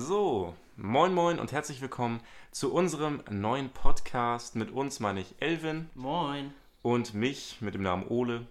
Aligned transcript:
So, 0.00 0.54
moin 0.76 1.12
moin 1.12 1.40
und 1.40 1.50
herzlich 1.50 1.80
willkommen 1.80 2.20
zu 2.52 2.72
unserem 2.72 3.20
neuen 3.30 3.68
Podcast. 3.70 4.54
Mit 4.54 4.70
uns 4.70 5.00
meine 5.00 5.18
ich 5.18 5.34
Elvin 5.40 5.90
Moin. 5.96 6.54
und 6.82 7.14
mich 7.14 7.60
mit 7.60 7.74
dem 7.74 7.82
Namen 7.82 8.06
Ole. 8.06 8.46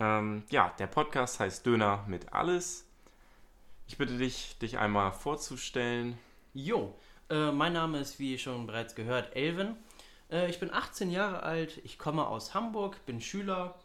Ähm, 0.00 0.42
ja, 0.50 0.74
der 0.80 0.88
Podcast 0.88 1.38
heißt 1.38 1.64
Döner 1.64 2.04
mit 2.08 2.32
alles. 2.32 2.84
Ich 3.86 3.96
bitte 3.96 4.18
dich, 4.18 4.58
dich 4.58 4.78
einmal 4.78 5.12
vorzustellen. 5.12 6.18
Jo, 6.52 6.98
äh, 7.30 7.52
mein 7.52 7.72
Name 7.72 8.00
ist, 8.00 8.18
wie 8.18 8.36
schon 8.36 8.66
bereits 8.66 8.96
gehört, 8.96 9.36
Elvin. 9.36 9.76
Äh, 10.32 10.50
ich 10.50 10.58
bin 10.58 10.74
18 10.74 11.12
Jahre 11.12 11.44
alt, 11.44 11.80
ich 11.84 11.96
komme 11.96 12.26
aus 12.26 12.54
Hamburg, 12.54 13.06
bin 13.06 13.20
Schüler. 13.20 13.76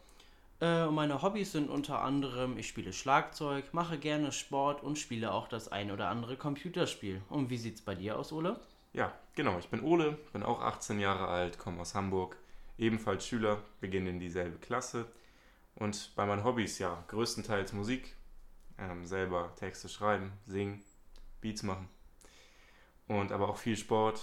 Äh, 0.62 0.86
meine 0.92 1.22
Hobbys 1.22 1.50
sind 1.50 1.68
unter 1.70 2.02
anderem, 2.02 2.56
ich 2.56 2.68
spiele 2.68 2.92
Schlagzeug, 2.92 3.74
mache 3.74 3.98
gerne 3.98 4.30
Sport 4.30 4.80
und 4.80 4.96
spiele 4.96 5.32
auch 5.32 5.48
das 5.48 5.66
ein 5.66 5.90
oder 5.90 6.08
andere 6.08 6.36
Computerspiel. 6.36 7.20
Und 7.28 7.50
wie 7.50 7.58
sieht's 7.58 7.82
bei 7.82 7.96
dir 7.96 8.16
aus, 8.16 8.30
Ole? 8.30 8.60
Ja, 8.92 9.12
genau, 9.34 9.58
ich 9.58 9.68
bin 9.70 9.82
Ole, 9.82 10.16
bin 10.32 10.44
auch 10.44 10.60
18 10.62 11.00
Jahre 11.00 11.26
alt, 11.26 11.58
komme 11.58 11.80
aus 11.80 11.96
Hamburg, 11.96 12.36
ebenfalls 12.78 13.26
Schüler, 13.26 13.58
beginne 13.80 14.10
in 14.10 14.20
dieselbe 14.20 14.56
Klasse. 14.58 15.06
Und 15.74 16.12
bei 16.14 16.26
meinen 16.26 16.44
Hobbys, 16.44 16.78
ja, 16.78 17.02
größtenteils 17.08 17.72
Musik, 17.72 18.14
ähm, 18.78 19.04
selber 19.04 19.52
Texte 19.56 19.88
schreiben, 19.88 20.30
singen, 20.46 20.84
Beats 21.40 21.64
machen. 21.64 21.88
Und 23.08 23.32
aber 23.32 23.48
auch 23.48 23.56
viel 23.56 23.76
Sport, 23.76 24.22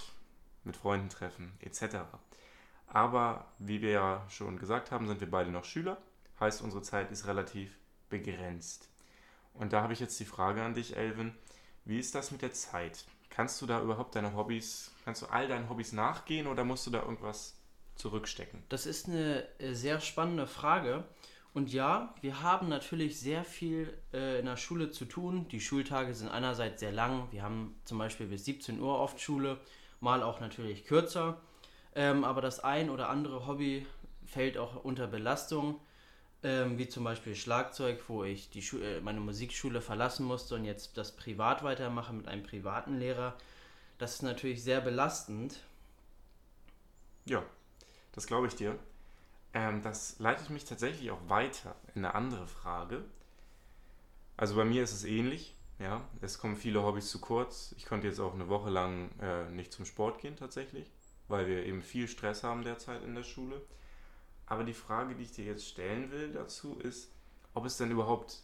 mit 0.64 0.78
Freunden 0.78 1.10
treffen, 1.10 1.52
etc. 1.60 1.96
Aber 2.86 3.44
wie 3.58 3.82
wir 3.82 3.90
ja 3.90 4.26
schon 4.30 4.58
gesagt 4.58 4.90
haben, 4.90 5.06
sind 5.06 5.20
wir 5.20 5.30
beide 5.30 5.50
noch 5.50 5.64
Schüler. 5.64 5.98
Heißt, 6.40 6.62
unsere 6.62 6.82
Zeit 6.82 7.10
ist 7.12 7.26
relativ 7.26 7.78
begrenzt. 8.08 8.88
Und 9.54 9.72
da 9.72 9.82
habe 9.82 9.92
ich 9.92 10.00
jetzt 10.00 10.18
die 10.18 10.24
Frage 10.24 10.62
an 10.62 10.74
dich, 10.74 10.96
Elvin. 10.96 11.34
Wie 11.84 11.98
ist 11.98 12.14
das 12.14 12.30
mit 12.30 12.42
der 12.42 12.52
Zeit? 12.52 13.04
Kannst 13.28 13.60
du 13.62 13.66
da 13.66 13.80
überhaupt 13.80 14.14
deine 14.16 14.34
Hobbys, 14.34 14.90
kannst 15.04 15.22
du 15.22 15.26
all 15.26 15.48
deinen 15.48 15.68
Hobbys 15.68 15.92
nachgehen 15.92 16.46
oder 16.46 16.64
musst 16.64 16.86
du 16.86 16.90
da 16.90 17.02
irgendwas 17.02 17.56
zurückstecken? 17.94 18.62
Das 18.68 18.86
ist 18.86 19.08
eine 19.08 19.44
äh, 19.58 19.74
sehr 19.74 20.00
spannende 20.00 20.46
Frage. 20.46 21.04
Und 21.52 21.72
ja, 21.72 22.14
wir 22.20 22.42
haben 22.42 22.68
natürlich 22.68 23.18
sehr 23.18 23.44
viel 23.44 23.92
äh, 24.12 24.38
in 24.38 24.46
der 24.46 24.56
Schule 24.56 24.90
zu 24.92 25.04
tun. 25.04 25.48
Die 25.48 25.60
Schultage 25.60 26.14
sind 26.14 26.28
einerseits 26.28 26.80
sehr 26.80 26.92
lang. 26.92 27.28
Wir 27.32 27.42
haben 27.42 27.80
zum 27.84 27.98
Beispiel 27.98 28.26
bis 28.26 28.44
17 28.44 28.80
Uhr 28.80 28.98
oft 28.98 29.20
Schule, 29.20 29.58
mal 30.00 30.22
auch 30.22 30.40
natürlich 30.40 30.84
kürzer. 30.84 31.40
Ähm, 31.94 32.24
aber 32.24 32.40
das 32.40 32.60
ein 32.60 32.88
oder 32.88 33.08
andere 33.08 33.46
Hobby 33.46 33.84
fällt 34.24 34.58
auch 34.58 34.84
unter 34.84 35.08
Belastung, 35.08 35.80
ähm, 36.42 36.78
wie 36.78 36.88
zum 36.88 37.04
Beispiel 37.04 37.34
Schlagzeug, 37.34 38.02
wo 38.08 38.24
ich 38.24 38.50
die 38.50 38.62
Schu 38.62 38.78
äh, 38.78 39.00
meine 39.00 39.20
Musikschule 39.20 39.80
verlassen 39.80 40.24
musste 40.24 40.54
und 40.54 40.64
jetzt 40.64 40.96
das 40.96 41.12
privat 41.12 41.62
weitermache 41.62 42.12
mit 42.12 42.28
einem 42.28 42.42
privaten 42.42 42.98
Lehrer. 42.98 43.36
Das 43.98 44.14
ist 44.14 44.22
natürlich 44.22 44.62
sehr 44.62 44.80
belastend. 44.80 45.60
Ja, 47.26 47.42
das 48.12 48.26
glaube 48.26 48.46
ich 48.46 48.54
dir. 48.54 48.78
Ähm, 49.52 49.82
das 49.82 50.18
leitet 50.18 50.50
mich 50.50 50.64
tatsächlich 50.64 51.10
auch 51.10 51.28
weiter 51.28 51.74
in 51.94 52.04
eine 52.04 52.14
andere 52.14 52.46
Frage. 52.46 53.04
Also 54.36 54.56
bei 54.56 54.64
mir 54.64 54.82
ist 54.82 54.92
es 54.92 55.04
ähnlich. 55.04 55.54
Ja, 55.78 56.02
es 56.20 56.38
kommen 56.38 56.56
viele 56.56 56.82
Hobbys 56.82 57.10
zu 57.10 57.20
kurz. 57.20 57.74
Ich 57.76 57.86
konnte 57.86 58.06
jetzt 58.06 58.20
auch 58.20 58.34
eine 58.34 58.48
Woche 58.48 58.70
lang 58.70 59.10
äh, 59.20 59.50
nicht 59.50 59.72
zum 59.72 59.86
Sport 59.86 60.20
gehen 60.20 60.36
tatsächlich, 60.36 60.90
weil 61.28 61.46
wir 61.46 61.64
eben 61.64 61.82
viel 61.82 62.06
Stress 62.06 62.42
haben 62.42 62.64
derzeit 62.64 63.02
in 63.02 63.14
der 63.14 63.22
Schule. 63.22 63.62
Aber 64.50 64.64
die 64.64 64.74
Frage, 64.74 65.14
die 65.14 65.22
ich 65.22 65.32
dir 65.32 65.44
jetzt 65.44 65.66
stellen 65.66 66.10
will 66.10 66.32
dazu 66.32 66.76
ist, 66.80 67.12
ob 67.54 67.64
es 67.64 67.76
denn 67.76 67.92
überhaupt, 67.92 68.42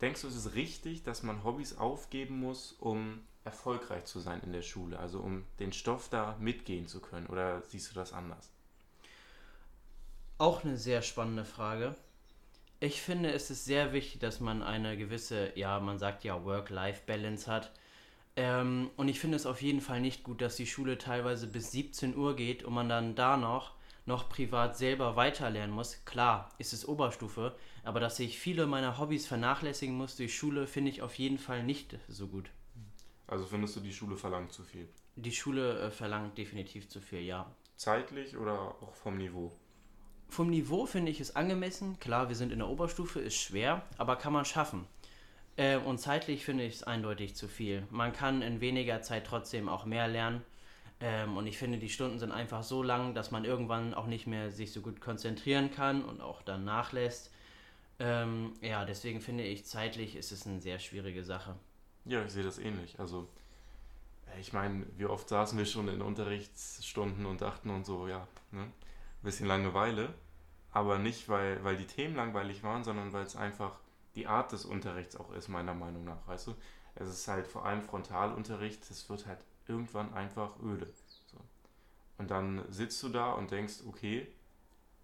denkst 0.00 0.22
du, 0.22 0.28
es 0.28 0.36
ist 0.36 0.54
richtig, 0.54 1.02
dass 1.02 1.24
man 1.24 1.42
Hobbys 1.42 1.76
aufgeben 1.76 2.38
muss, 2.38 2.72
um 2.78 3.20
erfolgreich 3.42 4.04
zu 4.04 4.20
sein 4.20 4.40
in 4.42 4.52
der 4.52 4.62
Schule, 4.62 5.00
also 5.00 5.18
um 5.18 5.44
den 5.58 5.72
Stoff 5.72 6.08
da 6.08 6.36
mitgehen 6.38 6.86
zu 6.86 7.00
können? 7.00 7.26
Oder 7.26 7.60
siehst 7.62 7.90
du 7.90 7.94
das 7.94 8.12
anders? 8.12 8.50
Auch 10.38 10.64
eine 10.64 10.76
sehr 10.76 11.02
spannende 11.02 11.44
Frage. 11.44 11.96
Ich 12.78 13.02
finde, 13.02 13.32
es 13.32 13.50
ist 13.50 13.64
sehr 13.64 13.92
wichtig, 13.92 14.20
dass 14.20 14.38
man 14.38 14.62
eine 14.62 14.96
gewisse, 14.96 15.58
ja, 15.58 15.80
man 15.80 15.98
sagt 15.98 16.22
ja 16.22 16.44
Work-Life-Balance 16.44 17.50
hat. 17.50 17.72
Ähm, 18.36 18.90
und 18.96 19.08
ich 19.08 19.18
finde 19.18 19.36
es 19.36 19.46
auf 19.46 19.60
jeden 19.60 19.80
Fall 19.80 20.00
nicht 20.00 20.22
gut, 20.22 20.40
dass 20.40 20.54
die 20.54 20.68
Schule 20.68 20.98
teilweise 20.98 21.48
bis 21.48 21.72
17 21.72 22.16
Uhr 22.16 22.36
geht 22.36 22.62
und 22.62 22.74
man 22.74 22.88
dann 22.88 23.16
da 23.16 23.36
noch, 23.36 23.74
noch 24.06 24.28
privat 24.28 24.76
selber 24.76 25.16
weiterlernen 25.16 25.74
muss. 25.74 26.04
Klar, 26.04 26.48
ist 26.58 26.72
es 26.72 26.86
Oberstufe, 26.86 27.54
aber 27.84 28.00
dass 28.00 28.18
ich 28.20 28.38
viele 28.38 28.66
meiner 28.66 28.98
Hobbys 28.98 29.26
vernachlässigen 29.26 29.96
muss 29.96 30.16
durch 30.16 30.36
Schule, 30.36 30.66
finde 30.66 30.90
ich 30.90 31.02
auf 31.02 31.14
jeden 31.14 31.38
Fall 31.38 31.62
nicht 31.62 31.98
so 32.08 32.28
gut. 32.28 32.50
Also 33.26 33.46
findest 33.46 33.76
du, 33.76 33.80
die 33.80 33.92
Schule 33.92 34.16
verlangt 34.16 34.52
zu 34.52 34.62
viel? 34.62 34.88
Die 35.16 35.32
Schule 35.32 35.80
äh, 35.80 35.90
verlangt 35.90 36.36
definitiv 36.36 36.88
zu 36.88 37.00
viel, 37.00 37.20
ja. 37.20 37.50
Zeitlich 37.76 38.36
oder 38.36 38.52
auch 38.52 38.94
vom 38.94 39.16
Niveau? 39.16 39.52
Vom 40.28 40.50
Niveau 40.50 40.86
finde 40.86 41.10
ich 41.10 41.20
es 41.20 41.36
angemessen. 41.36 41.98
Klar, 42.00 42.28
wir 42.28 42.36
sind 42.36 42.52
in 42.52 42.60
der 42.60 42.68
Oberstufe, 42.68 43.20
ist 43.20 43.36
schwer, 43.36 43.82
aber 43.98 44.16
kann 44.16 44.32
man 44.32 44.44
schaffen. 44.44 44.86
Äh, 45.56 45.76
und 45.76 45.98
zeitlich 45.98 46.44
finde 46.44 46.64
ich 46.64 46.76
es 46.76 46.82
eindeutig 46.82 47.34
zu 47.34 47.48
viel. 47.48 47.86
Man 47.90 48.12
kann 48.12 48.42
in 48.42 48.60
weniger 48.60 49.02
Zeit 49.02 49.26
trotzdem 49.26 49.68
auch 49.68 49.84
mehr 49.84 50.08
lernen. 50.08 50.42
Ähm, 51.02 51.36
und 51.36 51.48
ich 51.48 51.58
finde, 51.58 51.78
die 51.78 51.88
Stunden 51.88 52.20
sind 52.20 52.30
einfach 52.30 52.62
so 52.62 52.80
lang, 52.82 53.12
dass 53.12 53.32
man 53.32 53.44
irgendwann 53.44 53.92
auch 53.92 54.06
nicht 54.06 54.28
mehr 54.28 54.52
sich 54.52 54.72
so 54.72 54.80
gut 54.80 55.00
konzentrieren 55.00 55.72
kann 55.72 56.04
und 56.04 56.20
auch 56.20 56.42
dann 56.42 56.64
nachlässt. 56.64 57.32
Ähm, 57.98 58.52
ja, 58.60 58.84
deswegen 58.84 59.20
finde 59.20 59.42
ich, 59.42 59.66
zeitlich 59.66 60.14
ist 60.14 60.30
es 60.30 60.46
eine 60.46 60.60
sehr 60.60 60.78
schwierige 60.78 61.24
Sache. 61.24 61.56
Ja, 62.04 62.24
ich 62.24 62.30
sehe 62.30 62.44
das 62.44 62.58
ähnlich. 62.58 63.00
Also, 63.00 63.28
äh, 64.28 64.40
ich 64.40 64.52
meine, 64.52 64.86
wie 64.96 65.06
oft 65.06 65.28
saßen 65.28 65.58
wir 65.58 65.66
schon 65.66 65.88
in 65.88 66.02
Unterrichtsstunden 66.02 67.26
und 67.26 67.40
dachten 67.40 67.70
und 67.70 67.84
so, 67.84 68.06
ja, 68.06 68.28
ne? 68.52 68.62
Ein 68.62 68.72
bisschen 69.24 69.46
Langeweile. 69.46 70.14
Aber 70.70 70.98
nicht, 70.98 71.28
weil, 71.28 71.62
weil 71.64 71.76
die 71.76 71.86
Themen 71.86 72.14
langweilig 72.14 72.62
waren, 72.62 72.84
sondern 72.84 73.12
weil 73.12 73.24
es 73.24 73.36
einfach 73.36 73.72
die 74.14 74.28
Art 74.28 74.52
des 74.52 74.64
Unterrichts 74.64 75.16
auch 75.16 75.32
ist, 75.32 75.48
meiner 75.48 75.74
Meinung 75.74 76.04
nach. 76.04 76.26
Weißt 76.26 76.46
du, 76.46 76.54
es 76.94 77.08
ist 77.08 77.28
halt 77.28 77.46
vor 77.46 77.64
allem 77.64 77.82
Frontalunterricht, 77.82 78.88
es 78.90 79.08
wird 79.08 79.26
halt 79.26 79.38
irgendwann 79.66 80.12
einfach 80.14 80.58
öde. 80.62 80.86
So. 81.26 81.38
Und 82.18 82.30
dann 82.30 82.64
sitzt 82.70 83.02
du 83.02 83.08
da 83.08 83.32
und 83.32 83.50
denkst, 83.50 83.82
okay, 83.86 84.26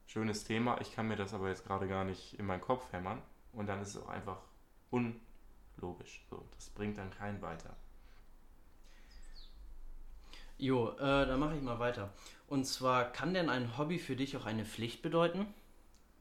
schönes 0.06 0.44
Thema, 0.44 0.80
ich 0.80 0.94
kann 0.94 1.08
mir 1.08 1.16
das 1.16 1.34
aber 1.34 1.48
jetzt 1.48 1.66
gerade 1.66 1.88
gar 1.88 2.04
nicht 2.04 2.38
in 2.38 2.46
meinen 2.46 2.60
Kopf 2.60 2.92
hämmern. 2.92 3.22
Und 3.52 3.66
dann 3.66 3.80
ist 3.80 3.94
es 3.94 4.02
auch 4.02 4.08
einfach 4.08 4.38
unlogisch. 4.90 6.24
So, 6.30 6.44
das 6.54 6.68
bringt 6.70 6.98
dann 6.98 7.10
keinen 7.10 7.40
weiter. 7.42 7.74
Jo, 10.58 10.90
äh, 10.96 11.26
dann 11.26 11.38
mache 11.38 11.56
ich 11.56 11.62
mal 11.62 11.78
weiter. 11.78 12.12
Und 12.48 12.66
zwar, 12.66 13.04
kann 13.12 13.32
denn 13.32 13.48
ein 13.48 13.78
Hobby 13.78 13.98
für 13.98 14.16
dich 14.16 14.36
auch 14.36 14.44
eine 14.44 14.64
Pflicht 14.64 15.02
bedeuten? 15.02 15.46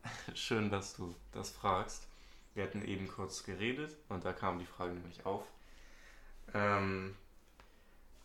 Schön, 0.35 0.69
dass 0.69 0.95
du 0.95 1.15
das 1.31 1.49
fragst. 1.49 2.07
Wir 2.53 2.63
hatten 2.63 2.83
eben 2.83 3.07
kurz 3.07 3.43
geredet 3.43 3.95
und 4.09 4.25
da 4.25 4.33
kam 4.33 4.59
die 4.59 4.65
Frage 4.65 4.93
nämlich 4.93 5.25
auf. 5.25 5.43
Ähm, 6.53 7.15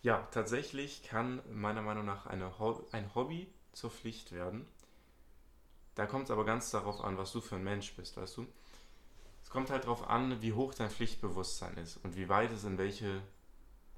ja, 0.01 0.27
tatsächlich 0.31 1.03
kann 1.03 1.41
meiner 1.51 1.81
Meinung 1.81 2.05
nach 2.05 2.25
Ho 2.59 2.85
ein 2.91 3.15
Hobby 3.15 3.47
zur 3.73 3.89
Pflicht 3.89 4.31
werden. 4.31 4.67
Da 5.95 6.05
kommt 6.05 6.25
es 6.25 6.31
aber 6.31 6.45
ganz 6.45 6.71
darauf 6.71 7.01
an, 7.03 7.17
was 7.17 7.31
du 7.31 7.41
für 7.41 7.55
ein 7.55 7.63
Mensch 7.63 7.95
bist, 7.95 8.17
weißt 8.17 8.37
du? 8.37 8.47
Es 9.43 9.49
kommt 9.49 9.69
halt 9.69 9.83
darauf 9.85 10.09
an, 10.09 10.41
wie 10.41 10.53
hoch 10.53 10.73
dein 10.73 10.89
Pflichtbewusstsein 10.89 11.77
ist 11.77 11.97
und 12.03 12.15
wie 12.17 12.29
weit 12.29 12.51
es 12.51 12.63
in 12.63 12.77
welche 12.77 13.21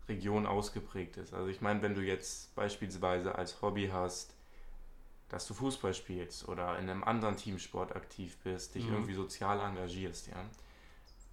Region 0.09 0.45
ausgeprägt 0.45 1.17
ist. 1.17 1.33
Also 1.33 1.49
ich 1.49 1.61
meine, 1.61 1.81
wenn 1.81 1.95
du 1.95 2.01
jetzt 2.01 2.55
beispielsweise 2.55 3.35
als 3.35 3.61
Hobby 3.61 3.89
hast, 3.91 4.33
dass 5.29 5.47
du 5.47 5.53
Fußball 5.53 5.93
spielst 5.93 6.47
oder 6.47 6.77
in 6.79 6.89
einem 6.89 7.03
anderen 7.03 7.37
Teamsport 7.37 7.95
aktiv 7.95 8.37
bist, 8.43 8.75
dich 8.75 8.85
Mhm. 8.85 8.93
irgendwie 8.93 9.13
sozial 9.15 9.59
engagierst, 9.59 10.27
ja, 10.27 10.45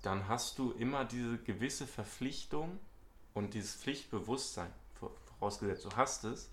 dann 0.02 0.28
hast 0.28 0.58
du 0.58 0.72
immer 0.72 1.04
diese 1.04 1.38
gewisse 1.38 1.86
Verpflichtung 1.86 2.78
und 3.34 3.54
dieses 3.54 3.74
Pflichtbewusstsein, 3.76 4.70
vor- 4.94 5.12
vorausgesetzt 5.38 5.84
du 5.84 5.90
hast 5.96 6.24
es, 6.24 6.50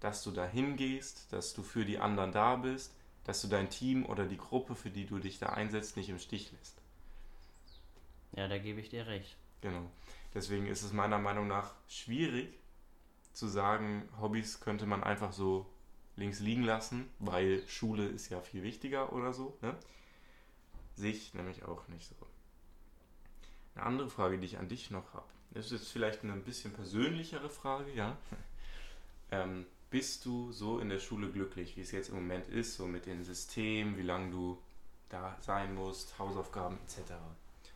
dass 0.00 0.22
du 0.22 0.30
da 0.30 0.46
hingehst, 0.46 1.32
dass 1.32 1.54
du 1.54 1.62
für 1.62 1.84
die 1.84 1.98
anderen 1.98 2.32
da 2.32 2.56
bist, 2.56 2.94
dass 3.24 3.42
du 3.42 3.48
dein 3.48 3.68
Team 3.68 4.06
oder 4.06 4.26
die 4.26 4.36
Gruppe, 4.38 4.74
für 4.74 4.90
die 4.90 5.06
du 5.06 5.18
dich 5.18 5.38
da 5.38 5.48
einsetzt, 5.48 5.96
nicht 5.96 6.08
im 6.08 6.18
Stich 6.18 6.52
lässt. 6.52 6.76
Ja, 8.32 8.46
da 8.48 8.58
gebe 8.58 8.80
ich 8.80 8.88
dir 8.90 9.06
recht. 9.06 9.36
Genau. 9.60 9.90
Deswegen 10.34 10.66
ist 10.66 10.82
es 10.82 10.92
meiner 10.92 11.18
Meinung 11.18 11.48
nach 11.48 11.74
schwierig 11.88 12.48
zu 13.32 13.48
sagen, 13.48 14.08
Hobbys 14.20 14.60
könnte 14.60 14.86
man 14.86 15.02
einfach 15.02 15.32
so 15.32 15.66
links 16.16 16.38
liegen 16.40 16.62
lassen, 16.62 17.08
weil 17.18 17.66
Schule 17.68 18.06
ist 18.06 18.28
ja 18.28 18.40
viel 18.40 18.62
wichtiger 18.62 19.12
oder 19.12 19.32
so. 19.32 19.56
Ne? 19.62 19.74
Sehe 20.94 21.12
ich 21.12 21.34
nämlich 21.34 21.64
auch 21.64 21.86
nicht 21.88 22.08
so. 22.08 22.14
Eine 23.78 23.86
andere 23.86 24.10
Frage, 24.10 24.38
die 24.38 24.46
ich 24.46 24.58
an 24.58 24.68
dich 24.68 24.90
noch 24.90 25.14
habe, 25.14 25.26
das 25.52 25.66
ist 25.66 25.72
jetzt 25.72 25.92
vielleicht 25.92 26.24
eine 26.24 26.32
ein 26.32 26.42
bisschen 26.42 26.72
persönlichere 26.72 27.48
Frage, 27.48 27.92
ja. 27.94 28.16
Ähm, 29.30 29.66
bist 29.90 30.24
du 30.24 30.52
so 30.52 30.78
in 30.78 30.88
der 30.88 31.00
Schule 31.00 31.28
glücklich, 31.28 31.76
wie 31.76 31.82
es 31.82 31.92
jetzt 31.92 32.08
im 32.08 32.14
Moment 32.14 32.48
ist, 32.48 32.76
so 32.78 32.86
mit 32.86 33.04
den 33.04 33.24
Systemen, 33.24 33.98
wie 33.98 34.02
lange 34.02 34.30
du 34.30 34.56
da 35.10 35.36
sein 35.42 35.74
musst, 35.74 36.18
Hausaufgaben 36.18 36.78
etc.? 36.86 37.12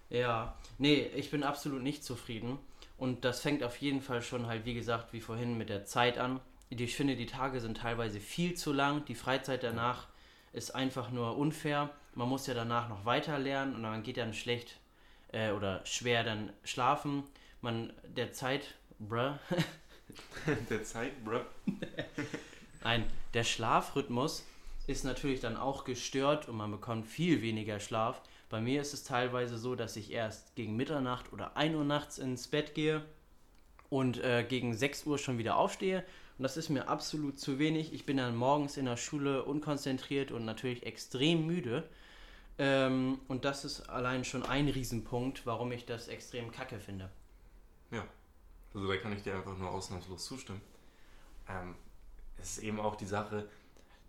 Ja, 0.08 0.56
nee, 0.78 1.10
ich 1.14 1.30
bin 1.30 1.42
absolut 1.42 1.82
nicht 1.82 2.04
zufrieden. 2.04 2.58
Und 2.96 3.26
das 3.26 3.40
fängt 3.42 3.62
auf 3.62 3.76
jeden 3.76 4.00
Fall 4.00 4.22
schon 4.22 4.46
halt, 4.46 4.64
wie 4.64 4.72
gesagt, 4.72 5.12
wie 5.12 5.20
vorhin 5.20 5.58
mit 5.58 5.68
der 5.68 5.84
Zeit 5.84 6.16
an. 6.16 6.40
Ich 6.70 6.96
finde, 6.96 7.16
die 7.16 7.26
Tage 7.26 7.60
sind 7.60 7.76
teilweise 7.76 8.18
viel 8.18 8.54
zu 8.54 8.72
lang. 8.72 9.04
Die 9.04 9.14
Freizeit 9.14 9.62
danach 9.62 10.08
ist 10.54 10.74
einfach 10.74 11.10
nur 11.10 11.36
unfair. 11.36 11.90
Man 12.14 12.30
muss 12.30 12.46
ja 12.46 12.54
danach 12.54 12.88
noch 12.88 13.04
weiter 13.04 13.38
lernen 13.38 13.74
und 13.74 13.82
man 13.82 14.02
geht 14.02 14.16
dann 14.16 14.32
schlecht 14.32 14.78
äh, 15.32 15.50
oder 15.50 15.84
schwer 15.84 16.24
dann 16.24 16.52
schlafen. 16.64 17.24
Man, 17.60 17.92
der 18.04 18.32
Zeit, 18.32 18.74
bruh. 18.98 19.32
der 20.70 20.84
Zeit, 20.84 21.24
bruh. 21.24 21.40
Nein, 22.84 23.04
der 23.34 23.44
Schlafrhythmus 23.44 24.44
ist 24.86 25.04
natürlich 25.04 25.40
dann 25.40 25.56
auch 25.56 25.84
gestört 25.84 26.48
und 26.48 26.56
man 26.56 26.70
bekommt 26.70 27.06
viel 27.06 27.42
weniger 27.42 27.80
Schlaf. 27.80 28.20
Bei 28.50 28.60
mir 28.60 28.82
ist 28.82 28.92
es 28.92 29.04
teilweise 29.04 29.56
so, 29.56 29.74
dass 29.74 29.96
ich 29.96 30.12
erst 30.12 30.54
gegen 30.56 30.76
Mitternacht 30.76 31.32
oder 31.32 31.56
1 31.56 31.74
Uhr 31.74 31.84
nachts 31.84 32.18
ins 32.18 32.48
Bett 32.48 32.74
gehe 32.74 33.02
und 33.88 34.22
äh, 34.22 34.44
gegen 34.46 34.74
6 34.74 35.06
Uhr 35.06 35.18
schon 35.18 35.38
wieder 35.38 35.56
aufstehe. 35.56 36.04
Und 36.36 36.42
das 36.42 36.56
ist 36.56 36.68
mir 36.68 36.88
absolut 36.88 37.38
zu 37.38 37.58
wenig. 37.58 37.92
Ich 37.92 38.04
bin 38.04 38.16
dann 38.16 38.34
morgens 38.34 38.76
in 38.76 38.86
der 38.86 38.96
Schule 38.96 39.44
unkonzentriert 39.44 40.32
und 40.32 40.44
natürlich 40.44 40.84
extrem 40.84 41.46
müde. 41.46 41.88
Ähm, 42.58 43.20
und 43.28 43.44
das 43.44 43.64
ist 43.64 43.88
allein 43.88 44.24
schon 44.24 44.44
ein 44.44 44.68
Riesenpunkt, 44.68 45.46
warum 45.46 45.72
ich 45.72 45.86
das 45.86 46.08
extrem 46.08 46.50
kacke 46.52 46.78
finde. 46.78 47.10
Ja, 47.90 48.06
also 48.74 48.86
da 48.86 48.96
kann 48.96 49.12
ich 49.12 49.22
dir 49.22 49.34
einfach 49.34 49.56
nur 49.56 49.70
ausnahmslos 49.70 50.24
zustimmen. 50.24 50.60
Ähm, 51.48 51.74
es 52.38 52.58
ist 52.58 52.64
eben 52.64 52.80
auch 52.80 52.96
die 52.96 53.06
Sache, 53.06 53.48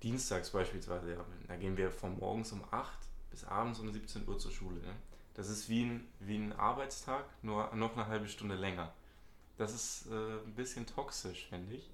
dienstags 0.01 0.51
beispielsweise, 0.51 1.13
ja, 1.13 1.25
da 1.47 1.55
gehen 1.55 1.77
wir 1.77 1.91
von 1.91 2.17
morgens 2.19 2.51
um 2.51 2.63
8 2.71 2.99
bis 3.31 3.45
abends 3.45 3.79
um 3.79 3.91
17 3.91 4.27
Uhr 4.27 4.37
zur 4.37 4.51
Schule. 4.51 4.79
Ne? 4.81 4.95
Das 5.33 5.49
ist 5.49 5.69
wie 5.69 5.83
ein, 5.85 6.07
wie 6.19 6.37
ein 6.37 6.53
Arbeitstag, 6.53 7.25
nur 7.41 7.73
noch 7.75 7.93
eine 7.93 8.07
halbe 8.07 8.27
Stunde 8.27 8.55
länger. 8.55 8.93
Das 9.57 9.73
ist 9.73 10.07
äh, 10.11 10.39
ein 10.45 10.53
bisschen 10.55 10.85
toxisch, 10.85 11.47
finde 11.47 11.75
ich. 11.75 11.89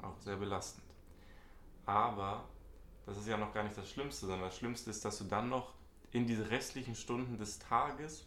Auch 0.00 0.18
sehr 0.20 0.36
belastend. 0.36 0.84
Aber 1.84 2.48
das 3.10 3.18
ist 3.18 3.26
ja 3.26 3.36
noch 3.36 3.52
gar 3.52 3.64
nicht 3.64 3.76
das 3.76 3.90
Schlimmste, 3.90 4.26
sondern 4.26 4.42
das 4.48 4.56
Schlimmste 4.56 4.88
ist, 4.88 5.04
dass 5.04 5.18
du 5.18 5.24
dann 5.24 5.48
noch 5.48 5.74
in 6.12 6.28
diese 6.28 6.48
restlichen 6.48 6.94
Stunden 6.94 7.38
des 7.38 7.58
Tages 7.58 8.24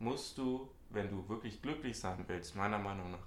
musst 0.00 0.38
du, 0.38 0.68
wenn 0.90 1.08
du 1.08 1.28
wirklich 1.28 1.62
glücklich 1.62 1.98
sein 1.98 2.24
willst, 2.26 2.56
meiner 2.56 2.78
Meinung 2.78 3.12
nach, 3.12 3.26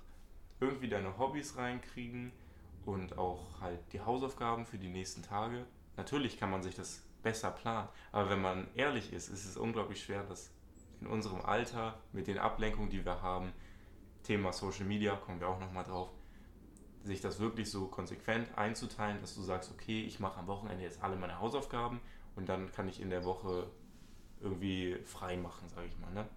irgendwie 0.60 0.90
deine 0.90 1.18
Hobbys 1.18 1.56
reinkriegen 1.56 2.34
und 2.86 3.18
auch 3.18 3.62
halt 3.62 3.80
die 3.94 4.02
Hausaufgaben 4.02 4.66
für 4.66 4.78
die 4.78 4.90
nächsten 4.90 5.24
Tage. 5.24 5.66
Natürlich 5.96 6.38
kann 6.38 6.52
man 6.52 6.62
sich 6.62 6.76
das 6.76 7.04
besser 7.24 7.52
planen, 7.52 7.88
aber 8.12 8.30
wenn 8.30 8.42
man 8.42 8.68
ehrlich 8.76 9.14
ist, 9.14 9.30
ist 9.30 9.46
es 9.46 9.56
unglaublich 9.56 10.04
schwer, 10.04 10.24
das 10.24 10.52
in 11.00 11.08
unserem 11.08 11.40
Alter 11.42 11.98
mit 12.12 12.28
den 12.28 12.38
Ablenkungen, 12.38 12.90
die 12.90 13.06
wir 13.06 13.22
haben, 13.22 13.54
Thema 14.24 14.52
Social 14.52 14.86
Media, 14.86 15.16
kommen 15.16 15.40
wir 15.40 15.48
auch 15.48 15.60
nochmal 15.60 15.86
drauf, 15.86 16.10
sich 17.04 17.22
das 17.22 17.40
wirklich 17.40 17.70
so 17.72 17.88
konsequent 17.88 18.58
einzuteilen, 18.58 19.22
dass 19.22 19.36
du 19.36 19.42
sagst, 19.42 19.72
okay, 19.72 20.04
ich 20.04 20.20
mache 20.20 20.40
am 20.40 20.48
Wochenende 20.48 20.84
jetzt 20.84 21.02
alle 21.04 21.16
meine 21.16 21.40
Hausaufgaben 21.40 22.00
und 22.36 22.50
dann 22.50 22.72
kann 22.72 22.88
ich 22.88 23.02
in 23.02 23.10
der 23.10 23.24
Woche 23.24 23.68
irgendwie 24.42 24.98
frei 25.06 25.38
machen, 25.38 25.68
sage 25.70 25.88
ich 25.88 25.98
mal. 26.00 26.12
Ne? 26.12 26.28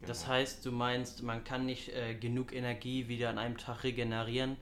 Genau. 0.00 0.08
Das 0.08 0.26
heißt, 0.26 0.64
du 0.64 0.72
meinst, 0.72 1.22
man 1.22 1.44
kann 1.44 1.66
nicht 1.66 1.88
äh, 1.90 2.14
genug 2.14 2.52
Energie 2.52 3.08
wieder 3.08 3.30
an 3.30 3.38
einem 3.38 3.58
Tag 3.58 3.84
regenerieren, 3.84 4.56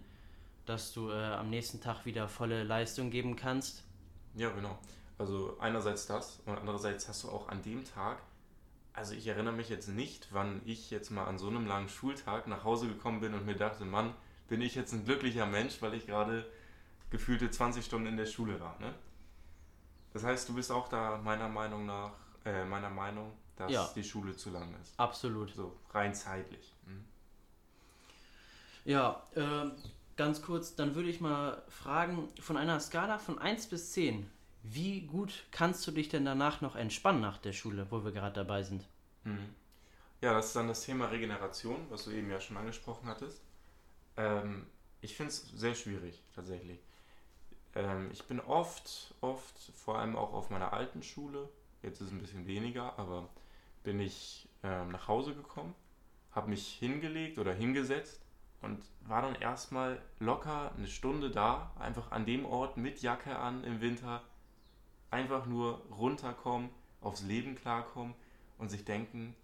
dass 0.64 0.92
du 0.92 1.10
äh, 1.10 1.14
am 1.14 1.50
nächsten 1.50 1.80
Tag 1.80 2.04
wieder 2.04 2.28
volle 2.28 2.64
Leistung 2.64 3.10
geben 3.10 3.36
kannst? 3.36 3.84
Ja, 4.34 4.50
genau. 4.50 4.78
Also 5.18 5.56
einerseits 5.60 6.06
das 6.06 6.40
und 6.44 6.58
andererseits 6.58 7.08
hast 7.08 7.24
du 7.24 7.28
auch 7.28 7.48
an 7.48 7.62
dem 7.62 7.84
Tag, 7.84 8.18
also 8.92 9.14
ich 9.14 9.26
erinnere 9.26 9.54
mich 9.54 9.68
jetzt 9.68 9.88
nicht, 9.88 10.28
wann 10.32 10.60
ich 10.64 10.90
jetzt 10.90 11.10
mal 11.10 11.24
an 11.24 11.38
so 11.38 11.48
einem 11.48 11.66
langen 11.66 11.88
Schultag 11.88 12.46
nach 12.46 12.64
Hause 12.64 12.88
gekommen 12.88 13.20
bin 13.20 13.34
und 13.34 13.46
mir 13.46 13.56
dachte, 13.56 13.84
Mann, 13.84 14.14
bin 14.48 14.60
ich 14.60 14.74
jetzt 14.74 14.92
ein 14.92 15.04
glücklicher 15.04 15.46
Mensch, 15.46 15.80
weil 15.80 15.94
ich 15.94 16.06
gerade 16.06 16.46
gefühlte 17.10 17.50
20 17.50 17.84
Stunden 17.84 18.08
in 18.08 18.16
der 18.16 18.26
Schule 18.26 18.60
war. 18.60 18.78
Ne? 18.80 18.92
Das 20.12 20.24
heißt, 20.24 20.48
du 20.48 20.54
bist 20.54 20.72
auch 20.72 20.88
da 20.88 21.18
meiner 21.18 21.48
Meinung 21.48 21.86
nach, 21.86 22.12
äh, 22.44 22.64
meiner 22.64 22.90
Meinung, 22.90 23.32
dass 23.56 23.72
ja. 23.72 23.90
die 23.94 24.04
Schule 24.04 24.36
zu 24.36 24.50
lang 24.50 24.74
ist. 24.82 24.98
Absolut. 24.98 25.54
So, 25.54 25.76
rein 25.92 26.14
zeitlich. 26.14 26.72
Mhm. 26.86 27.04
Ja, 28.84 29.22
äh, 29.34 29.70
ganz 30.16 30.42
kurz, 30.42 30.74
dann 30.74 30.94
würde 30.94 31.08
ich 31.08 31.20
mal 31.20 31.62
fragen, 31.68 32.28
von 32.40 32.56
einer 32.56 32.78
Skala 32.80 33.18
von 33.18 33.38
1 33.38 33.66
bis 33.66 33.92
10, 33.92 34.30
wie 34.62 35.02
gut 35.02 35.44
kannst 35.50 35.86
du 35.86 35.90
dich 35.90 36.08
denn 36.08 36.24
danach 36.24 36.60
noch 36.60 36.76
entspannen 36.76 37.20
nach 37.20 37.38
der 37.38 37.52
Schule, 37.52 37.86
wo 37.90 38.04
wir 38.04 38.12
gerade 38.12 38.34
dabei 38.34 38.62
sind? 38.62 38.86
Mhm. 39.24 39.54
Ja, 40.20 40.32
das 40.32 40.46
ist 40.46 40.56
dann 40.56 40.68
das 40.68 40.82
Thema 40.82 41.06
Regeneration, 41.06 41.86
was 41.90 42.04
du 42.04 42.10
eben 42.10 42.30
ja 42.30 42.40
schon 42.40 42.56
angesprochen 42.56 43.08
hattest. 43.08 43.42
Ähm, 44.16 44.66
ich 45.00 45.16
finde 45.16 45.30
es 45.30 45.48
sehr 45.50 45.74
schwierig, 45.74 46.22
tatsächlich. 46.34 46.80
Ähm, 47.74 48.10
ich 48.12 48.24
bin 48.24 48.40
oft, 48.40 49.14
oft, 49.20 49.54
vor 49.76 49.98
allem 49.98 50.16
auch 50.16 50.32
auf 50.32 50.50
meiner 50.50 50.72
alten 50.72 51.02
Schule, 51.02 51.48
jetzt 51.82 52.00
ist 52.00 52.08
es 52.08 52.12
ein 52.12 52.20
bisschen 52.20 52.46
weniger, 52.46 52.98
aber 52.98 53.28
bin 53.84 54.00
ich 54.00 54.48
ähm, 54.62 54.90
nach 54.90 55.08
Hause 55.08 55.34
gekommen, 55.34 55.74
habe 56.32 56.50
mich 56.50 56.66
hingelegt 56.66 57.38
oder 57.38 57.52
hingesetzt 57.52 58.20
und 58.62 58.82
war 59.02 59.22
dann 59.22 59.34
erstmal 59.36 60.00
locker 60.18 60.72
eine 60.76 60.88
Stunde 60.88 61.30
da, 61.30 61.70
einfach 61.78 62.10
an 62.10 62.26
dem 62.26 62.46
Ort 62.46 62.76
mit 62.76 63.02
Jacke 63.02 63.38
an 63.38 63.62
im 63.64 63.80
Winter, 63.80 64.22
einfach 65.10 65.46
nur 65.46 65.82
runterkommen, 65.90 66.70
aufs 67.00 67.22
Leben 67.22 67.54
klarkommen 67.54 68.14
und 68.58 68.70
sich 68.70 68.84
denken, 68.84 69.36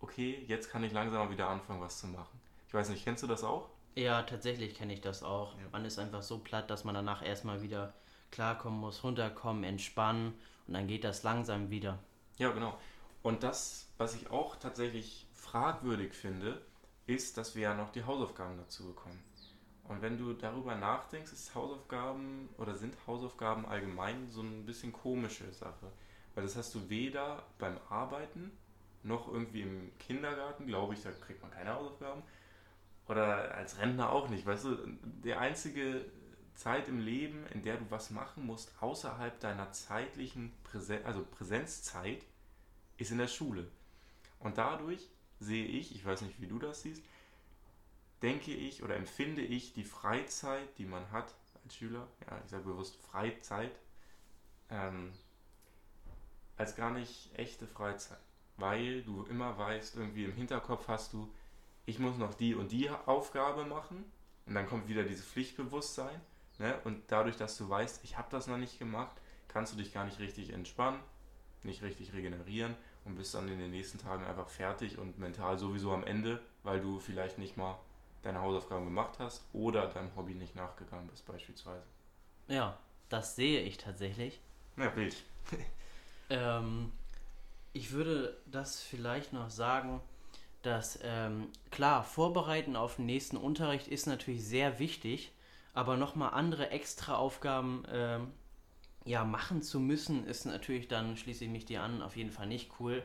okay, 0.00 0.44
jetzt 0.48 0.70
kann 0.70 0.82
ich 0.82 0.92
langsam 0.92 1.30
wieder 1.30 1.48
anfangen, 1.48 1.80
was 1.80 1.98
zu 1.98 2.06
machen. 2.08 2.40
Ich 2.66 2.74
weiß 2.74 2.88
nicht, 2.88 3.04
kennst 3.04 3.22
du 3.22 3.26
das 3.26 3.44
auch? 3.44 3.68
Ja, 3.94 4.22
tatsächlich 4.22 4.74
kenne 4.74 4.92
ich 4.92 5.00
das 5.00 5.22
auch. 5.22 5.54
Ja. 5.54 5.68
Man 5.72 5.84
ist 5.84 5.98
einfach 5.98 6.22
so 6.22 6.38
platt, 6.38 6.70
dass 6.70 6.84
man 6.84 6.94
danach 6.94 7.24
erstmal 7.24 7.62
wieder 7.62 7.94
klarkommen 8.30 8.80
muss, 8.80 9.04
runterkommen, 9.04 9.62
entspannen 9.64 10.34
und 10.66 10.74
dann 10.74 10.88
geht 10.88 11.04
das 11.04 11.22
langsam 11.22 11.70
wieder. 11.70 11.98
Ja, 12.38 12.50
genau. 12.50 12.76
Und 13.22 13.42
das, 13.42 13.88
was 13.96 14.14
ich 14.14 14.30
auch 14.30 14.56
tatsächlich 14.56 15.26
fragwürdig 15.34 16.12
finde, 16.12 16.60
ist, 17.06 17.38
dass 17.38 17.54
wir 17.54 17.62
ja 17.62 17.74
noch 17.74 17.90
die 17.90 18.04
Hausaufgaben 18.04 18.56
dazu 18.56 18.86
bekommen. 18.86 19.22
Und 19.84 20.00
wenn 20.02 20.18
du 20.18 20.32
darüber 20.32 20.74
nachdenkst, 20.74 21.32
ist 21.32 21.54
Hausaufgaben 21.54 22.48
oder 22.58 22.74
sind 22.74 22.96
Hausaufgaben 23.06 23.66
allgemein 23.66 24.30
so 24.30 24.40
ein 24.40 24.64
bisschen 24.64 24.92
komische 24.92 25.52
Sache. 25.52 25.92
Weil 26.34 26.44
das 26.44 26.56
hast 26.56 26.74
du 26.74 26.88
weder 26.88 27.44
beim 27.58 27.78
Arbeiten 27.90 28.50
noch 29.02 29.28
irgendwie 29.28 29.60
im 29.60 29.92
Kindergarten, 29.98 30.66
glaube 30.66 30.94
ich, 30.94 31.02
da 31.02 31.12
kriegt 31.12 31.42
man 31.42 31.50
keine 31.50 31.74
Hausaufgaben. 31.74 32.22
Oder 33.08 33.54
als 33.54 33.78
Rentner 33.78 34.10
auch 34.10 34.28
nicht. 34.28 34.46
Weißt 34.46 34.64
du, 34.64 34.76
die 35.22 35.34
einzige 35.34 36.04
Zeit 36.54 36.88
im 36.88 37.00
Leben, 37.00 37.46
in 37.48 37.62
der 37.62 37.76
du 37.76 37.90
was 37.90 38.10
machen 38.10 38.46
musst, 38.46 38.70
außerhalb 38.80 39.38
deiner 39.40 39.72
zeitlichen 39.72 40.52
Präsen 40.62 41.04
also 41.04 41.24
Präsenzzeit, 41.24 42.24
ist 42.96 43.10
in 43.10 43.18
der 43.18 43.28
Schule. 43.28 43.66
Und 44.38 44.58
dadurch 44.58 45.08
sehe 45.40 45.66
ich, 45.66 45.94
ich 45.94 46.04
weiß 46.04 46.22
nicht, 46.22 46.40
wie 46.40 46.46
du 46.46 46.58
das 46.58 46.82
siehst, 46.82 47.02
denke 48.22 48.52
ich 48.52 48.82
oder 48.82 48.96
empfinde 48.96 49.42
ich 49.42 49.74
die 49.74 49.84
Freizeit, 49.84 50.78
die 50.78 50.86
man 50.86 51.10
hat 51.10 51.34
als 51.62 51.76
Schüler, 51.76 52.06
ja, 52.26 52.40
ich 52.44 52.50
sage 52.50 52.64
bewusst 52.64 52.96
Freizeit, 52.96 53.72
ähm, 54.70 55.12
als 56.56 56.76
gar 56.76 56.90
nicht 56.90 57.30
echte 57.36 57.66
Freizeit. 57.66 58.18
Weil 58.56 59.02
du 59.02 59.24
immer 59.24 59.58
weißt, 59.58 59.96
irgendwie 59.96 60.24
im 60.24 60.32
Hinterkopf 60.32 60.86
hast 60.88 61.12
du, 61.12 61.32
ich 61.86 61.98
muss 61.98 62.16
noch 62.16 62.34
die 62.34 62.54
und 62.54 62.72
die 62.72 62.90
Aufgabe 63.06 63.64
machen 63.64 64.04
und 64.46 64.54
dann 64.54 64.66
kommt 64.66 64.88
wieder 64.88 65.04
dieses 65.04 65.26
Pflichtbewusstsein 65.26 66.20
ne? 66.58 66.78
und 66.84 67.02
dadurch, 67.08 67.36
dass 67.36 67.56
du 67.56 67.68
weißt, 67.68 68.04
ich 68.04 68.16
habe 68.16 68.28
das 68.30 68.46
noch 68.46 68.58
nicht 68.58 68.78
gemacht, 68.78 69.16
kannst 69.48 69.72
du 69.72 69.76
dich 69.76 69.92
gar 69.92 70.04
nicht 70.04 70.18
richtig 70.18 70.50
entspannen, 70.50 71.00
nicht 71.62 71.82
richtig 71.82 72.12
regenerieren 72.12 72.74
und 73.04 73.16
bist 73.16 73.34
dann 73.34 73.48
in 73.48 73.58
den 73.58 73.70
nächsten 73.70 73.98
Tagen 73.98 74.24
einfach 74.24 74.48
fertig 74.48 74.98
und 74.98 75.18
mental 75.18 75.58
sowieso 75.58 75.92
am 75.92 76.04
Ende, 76.04 76.40
weil 76.62 76.80
du 76.80 76.98
vielleicht 77.00 77.38
nicht 77.38 77.56
mal 77.56 77.78
deine 78.22 78.40
Hausaufgaben 78.40 78.86
gemacht 78.86 79.18
hast 79.18 79.44
oder 79.52 79.86
deinem 79.86 80.14
Hobby 80.16 80.34
nicht 80.34 80.56
nachgegangen 80.56 81.08
bist 81.08 81.26
beispielsweise. 81.26 81.84
Ja, 82.48 82.78
das 83.08 83.36
sehe 83.36 83.60
ich 83.60 83.76
tatsächlich. 83.76 84.40
Ja, 84.76 84.88
Bild. 84.88 85.22
ähm, 86.30 86.92
ich 87.72 87.92
würde 87.92 88.40
das 88.46 88.80
vielleicht 88.80 89.32
noch 89.32 89.50
sagen, 89.50 90.00
dass 90.64 90.98
ähm, 91.02 91.48
klar, 91.70 92.02
Vorbereiten 92.02 92.76
auf 92.76 92.96
den 92.96 93.06
nächsten 93.06 93.36
Unterricht 93.36 93.88
ist 93.88 94.06
natürlich 94.06 94.44
sehr 94.44 94.78
wichtig, 94.78 95.32
aber 95.74 95.96
nochmal 95.96 96.32
andere 96.34 96.70
extra 96.70 97.16
Aufgaben 97.16 97.84
ähm, 97.92 98.32
ja, 99.04 99.24
machen 99.24 99.62
zu 99.62 99.80
müssen, 99.80 100.26
ist 100.26 100.46
natürlich 100.46 100.88
dann, 100.88 101.16
schließe 101.16 101.44
ich 101.44 101.50
mich 101.50 101.66
dir 101.66 101.82
an, 101.82 102.00
auf 102.00 102.16
jeden 102.16 102.30
Fall 102.30 102.46
nicht 102.46 102.70
cool. 102.80 103.02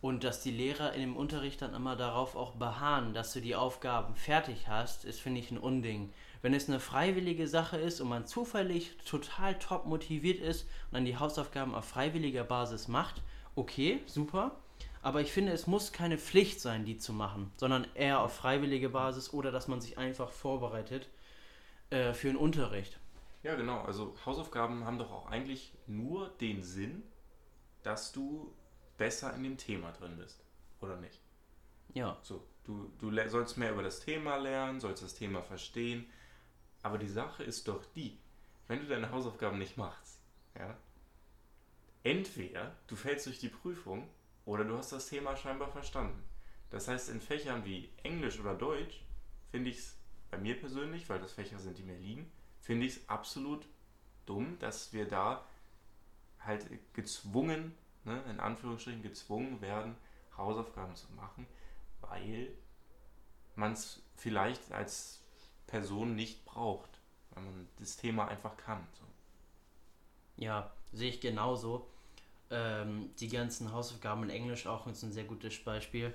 Und 0.00 0.22
dass 0.22 0.42
die 0.42 0.50
Lehrer 0.50 0.92
in 0.92 1.00
dem 1.00 1.16
Unterricht 1.16 1.62
dann 1.62 1.74
immer 1.74 1.96
darauf 1.96 2.36
auch 2.36 2.52
beharren, 2.56 3.14
dass 3.14 3.32
du 3.32 3.40
die 3.40 3.56
Aufgaben 3.56 4.14
fertig 4.14 4.68
hast, 4.68 5.06
ist, 5.06 5.18
finde 5.18 5.40
ich, 5.40 5.50
ein 5.50 5.58
Unding. 5.58 6.12
Wenn 6.42 6.52
es 6.52 6.68
eine 6.68 6.78
freiwillige 6.78 7.48
Sache 7.48 7.78
ist 7.78 8.02
und 8.02 8.10
man 8.10 8.26
zufällig 8.26 8.98
total 9.06 9.58
top 9.58 9.86
motiviert 9.86 10.40
ist 10.40 10.64
und 10.90 10.94
dann 10.94 11.06
die 11.06 11.16
Hausaufgaben 11.16 11.74
auf 11.74 11.86
freiwilliger 11.86 12.44
Basis 12.44 12.86
macht, 12.86 13.22
okay, 13.56 14.00
super. 14.04 14.52
Aber 15.04 15.20
ich 15.20 15.32
finde, 15.32 15.52
es 15.52 15.66
muss 15.66 15.92
keine 15.92 16.16
Pflicht 16.16 16.62
sein, 16.62 16.86
die 16.86 16.96
zu 16.96 17.12
machen, 17.12 17.52
sondern 17.58 17.86
eher 17.92 18.20
auf 18.20 18.34
freiwillige 18.36 18.88
Basis 18.88 19.34
oder 19.34 19.52
dass 19.52 19.68
man 19.68 19.82
sich 19.82 19.98
einfach 19.98 20.30
vorbereitet 20.30 21.10
äh, 21.90 22.14
für 22.14 22.28
den 22.28 22.38
Unterricht. 22.38 22.98
Ja, 23.42 23.54
genau. 23.54 23.82
Also 23.82 24.16
Hausaufgaben 24.24 24.86
haben 24.86 24.98
doch 24.98 25.12
auch 25.12 25.26
eigentlich 25.26 25.74
nur 25.86 26.30
den 26.40 26.62
Sinn, 26.62 27.02
dass 27.82 28.12
du 28.12 28.50
besser 28.96 29.34
in 29.34 29.42
dem 29.42 29.58
Thema 29.58 29.92
drin 29.92 30.16
bist, 30.16 30.42
oder 30.80 30.96
nicht? 30.96 31.20
Ja. 31.92 32.16
So, 32.22 32.42
du, 32.64 32.90
du 32.98 33.12
sollst 33.28 33.58
mehr 33.58 33.72
über 33.72 33.82
das 33.82 34.00
Thema 34.00 34.36
lernen, 34.36 34.80
sollst 34.80 35.02
das 35.02 35.14
Thema 35.14 35.42
verstehen. 35.42 36.06
Aber 36.82 36.96
die 36.96 37.08
Sache 37.08 37.44
ist 37.44 37.68
doch 37.68 37.84
die, 37.94 38.18
wenn 38.68 38.80
du 38.80 38.86
deine 38.86 39.10
Hausaufgaben 39.10 39.58
nicht 39.58 39.76
machst, 39.76 40.18
ja, 40.58 40.74
entweder 42.04 42.74
du 42.86 42.96
fällst 42.96 43.26
durch 43.26 43.38
die 43.38 43.50
Prüfung 43.50 44.08
oder 44.44 44.64
du 44.64 44.76
hast 44.76 44.92
das 44.92 45.08
Thema 45.08 45.36
scheinbar 45.36 45.68
verstanden. 45.68 46.22
Das 46.70 46.88
heißt, 46.88 47.08
in 47.08 47.20
Fächern 47.20 47.64
wie 47.64 47.90
Englisch 48.02 48.40
oder 48.40 48.54
Deutsch 48.54 49.04
finde 49.50 49.70
ich 49.70 49.78
es 49.78 49.96
bei 50.30 50.38
mir 50.38 50.58
persönlich, 50.58 51.08
weil 51.08 51.20
das 51.20 51.32
Fächer 51.32 51.58
sind, 51.58 51.78
die 51.78 51.84
mir 51.84 51.96
liegen, 51.96 52.30
finde 52.60 52.86
ich 52.86 52.96
es 52.96 53.08
absolut 53.08 53.66
dumm, 54.26 54.58
dass 54.58 54.92
wir 54.92 55.06
da 55.06 55.44
halt 56.40 56.66
gezwungen, 56.92 57.74
ne, 58.04 58.22
in 58.28 58.40
Anführungsstrichen 58.40 59.02
gezwungen 59.02 59.60
werden, 59.60 59.96
Hausaufgaben 60.36 60.96
zu 60.96 61.10
machen, 61.12 61.46
weil 62.00 62.52
man 63.54 63.72
es 63.72 64.02
vielleicht 64.16 64.72
als 64.72 65.22
Person 65.66 66.14
nicht 66.14 66.44
braucht, 66.44 67.00
weil 67.30 67.44
man 67.44 67.68
das 67.78 67.96
Thema 67.96 68.28
einfach 68.28 68.56
kann. 68.56 68.86
So. 68.92 69.04
Ja, 70.36 70.72
sehe 70.92 71.10
ich 71.10 71.20
genauso. 71.20 71.88
Ähm, 72.54 73.10
die 73.18 73.28
ganzen 73.28 73.72
Hausaufgaben 73.72 74.22
in 74.24 74.30
Englisch 74.30 74.66
auch 74.66 74.86
ist 74.86 75.02
ein 75.02 75.12
sehr 75.12 75.24
gutes 75.24 75.58
Beispiel. 75.64 76.14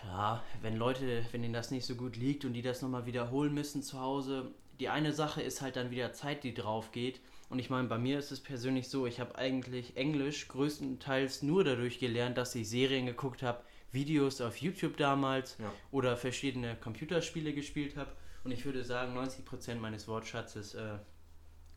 Klar, 0.00 0.42
wenn 0.62 0.76
Leute, 0.76 1.24
wenn 1.32 1.44
ihnen 1.44 1.52
das 1.52 1.70
nicht 1.70 1.84
so 1.86 1.94
gut 1.94 2.16
liegt 2.16 2.44
und 2.44 2.54
die 2.54 2.62
das 2.62 2.80
nochmal 2.82 3.06
wiederholen 3.06 3.52
müssen 3.52 3.82
zu 3.82 4.00
Hause, 4.00 4.50
die 4.78 4.88
eine 4.88 5.12
Sache 5.12 5.42
ist 5.42 5.60
halt 5.60 5.76
dann 5.76 5.90
wieder 5.90 6.12
Zeit, 6.12 6.42
die 6.42 6.54
drauf 6.54 6.90
geht. 6.92 7.20
Und 7.50 7.58
ich 7.58 7.68
meine, 7.68 7.88
bei 7.88 7.98
mir 7.98 8.18
ist 8.18 8.30
es 8.30 8.40
persönlich 8.40 8.88
so, 8.88 9.06
ich 9.06 9.20
habe 9.20 9.36
eigentlich 9.36 9.96
Englisch 9.96 10.48
größtenteils 10.48 11.42
nur 11.42 11.64
dadurch 11.64 11.98
gelernt, 11.98 12.38
dass 12.38 12.54
ich 12.54 12.68
Serien 12.68 13.06
geguckt 13.06 13.42
habe, 13.42 13.62
Videos 13.92 14.40
auf 14.40 14.56
YouTube 14.58 14.96
damals 14.96 15.58
Ja. 15.58 15.70
oder 15.90 16.16
verschiedene 16.16 16.76
Computerspiele 16.76 17.52
gespielt 17.52 17.96
habe. 17.96 18.10
Und 18.44 18.52
ich 18.52 18.64
würde 18.64 18.84
sagen, 18.84 19.18
90% 19.18 19.74
meines 19.80 20.08
Wortschatzes 20.08 20.74
äh, 20.74 20.98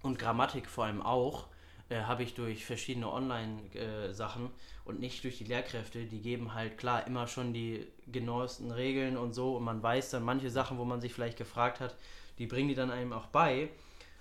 und 0.04 0.18
Grammatik 0.20 0.68
vor 0.68 0.86
allem 0.86 1.02
auch, 1.02 1.48
äh, 1.94 2.04
habe 2.04 2.24
ich 2.24 2.34
durch 2.34 2.66
verschiedene 2.66 3.12
Online-Sachen 3.12 4.50
und 4.86 5.00
nicht 5.00 5.24
durch 5.24 5.38
die 5.38 5.44
Lehrkräfte. 5.44 6.06
Die 6.06 6.22
geben 6.22 6.54
halt 6.54 6.78
klar 6.78 7.06
immer 7.06 7.28
schon 7.28 7.54
die 7.54 7.88
genauesten 8.08 8.72
Regeln 8.72 9.16
und 9.16 9.34
so 9.34 9.56
und 9.56 9.64
man 9.64 9.82
weiß 9.82 10.10
dann 10.10 10.24
manche 10.24 10.50
Sachen, 10.50 10.78
wo 10.78 10.86
man 10.86 11.02
sich 11.02 11.14
vielleicht 11.14 11.38
gefragt 11.38 11.80
hat, 11.80 11.96
die 12.40 12.48
bringen 12.48 12.70
die 12.70 12.76
dann 12.76 12.92
einem 12.92 13.14
auch 13.14 13.28
bei. 13.28 13.70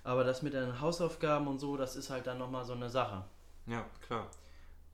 Aber 0.04 0.24
das 0.24 0.42
mit 0.42 0.52
den 0.52 0.80
Hausaufgaben 0.80 1.46
und 1.46 1.60
so, 1.60 1.76
das 1.76 1.96
ist 1.96 2.10
halt 2.10 2.26
dann 2.26 2.38
nochmal 2.38 2.64
so 2.64 2.72
eine 2.74 2.90
Sache. 2.90 3.24
Ja, 3.66 3.86
klar. 4.06 4.28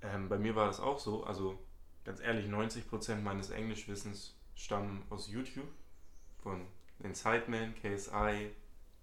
Ähm, 0.03 0.29
bei 0.29 0.39
mir 0.39 0.55
war 0.55 0.67
das 0.67 0.81
auch 0.81 0.99
so. 0.99 1.25
Also 1.25 1.59
ganz 2.05 2.21
ehrlich, 2.21 2.47
90% 2.47 3.17
meines 3.17 3.51
Englischwissens 3.51 4.35
stammen 4.55 5.03
aus 5.11 5.29
YouTube, 5.29 5.69
von 6.43 6.67
den 6.99 7.15
Sidemen, 7.15 7.75
KSI, 7.75 8.51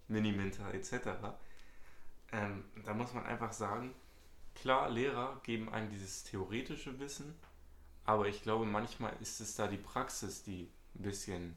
Miniminter 0.08 0.74
etc. 0.74 0.94
Ähm, 2.32 2.66
da 2.84 2.94
muss 2.94 3.14
man 3.14 3.26
einfach 3.26 3.54
sagen, 3.54 3.94
klar, 4.56 4.90
Lehrer 4.90 5.40
geben 5.44 5.70
einem 5.70 5.90
dieses 5.90 6.24
theoretische 6.24 7.00
Wissen, 7.00 7.36
aber 8.04 8.28
ich 8.28 8.42
glaube, 8.42 8.66
manchmal 8.66 9.16
ist 9.22 9.40
es 9.42 9.56
da 9.56 9.68
die 9.68 9.78
Praxis, 9.78 10.44
die 10.44 10.70
ein 10.96 11.02
bisschen 11.02 11.56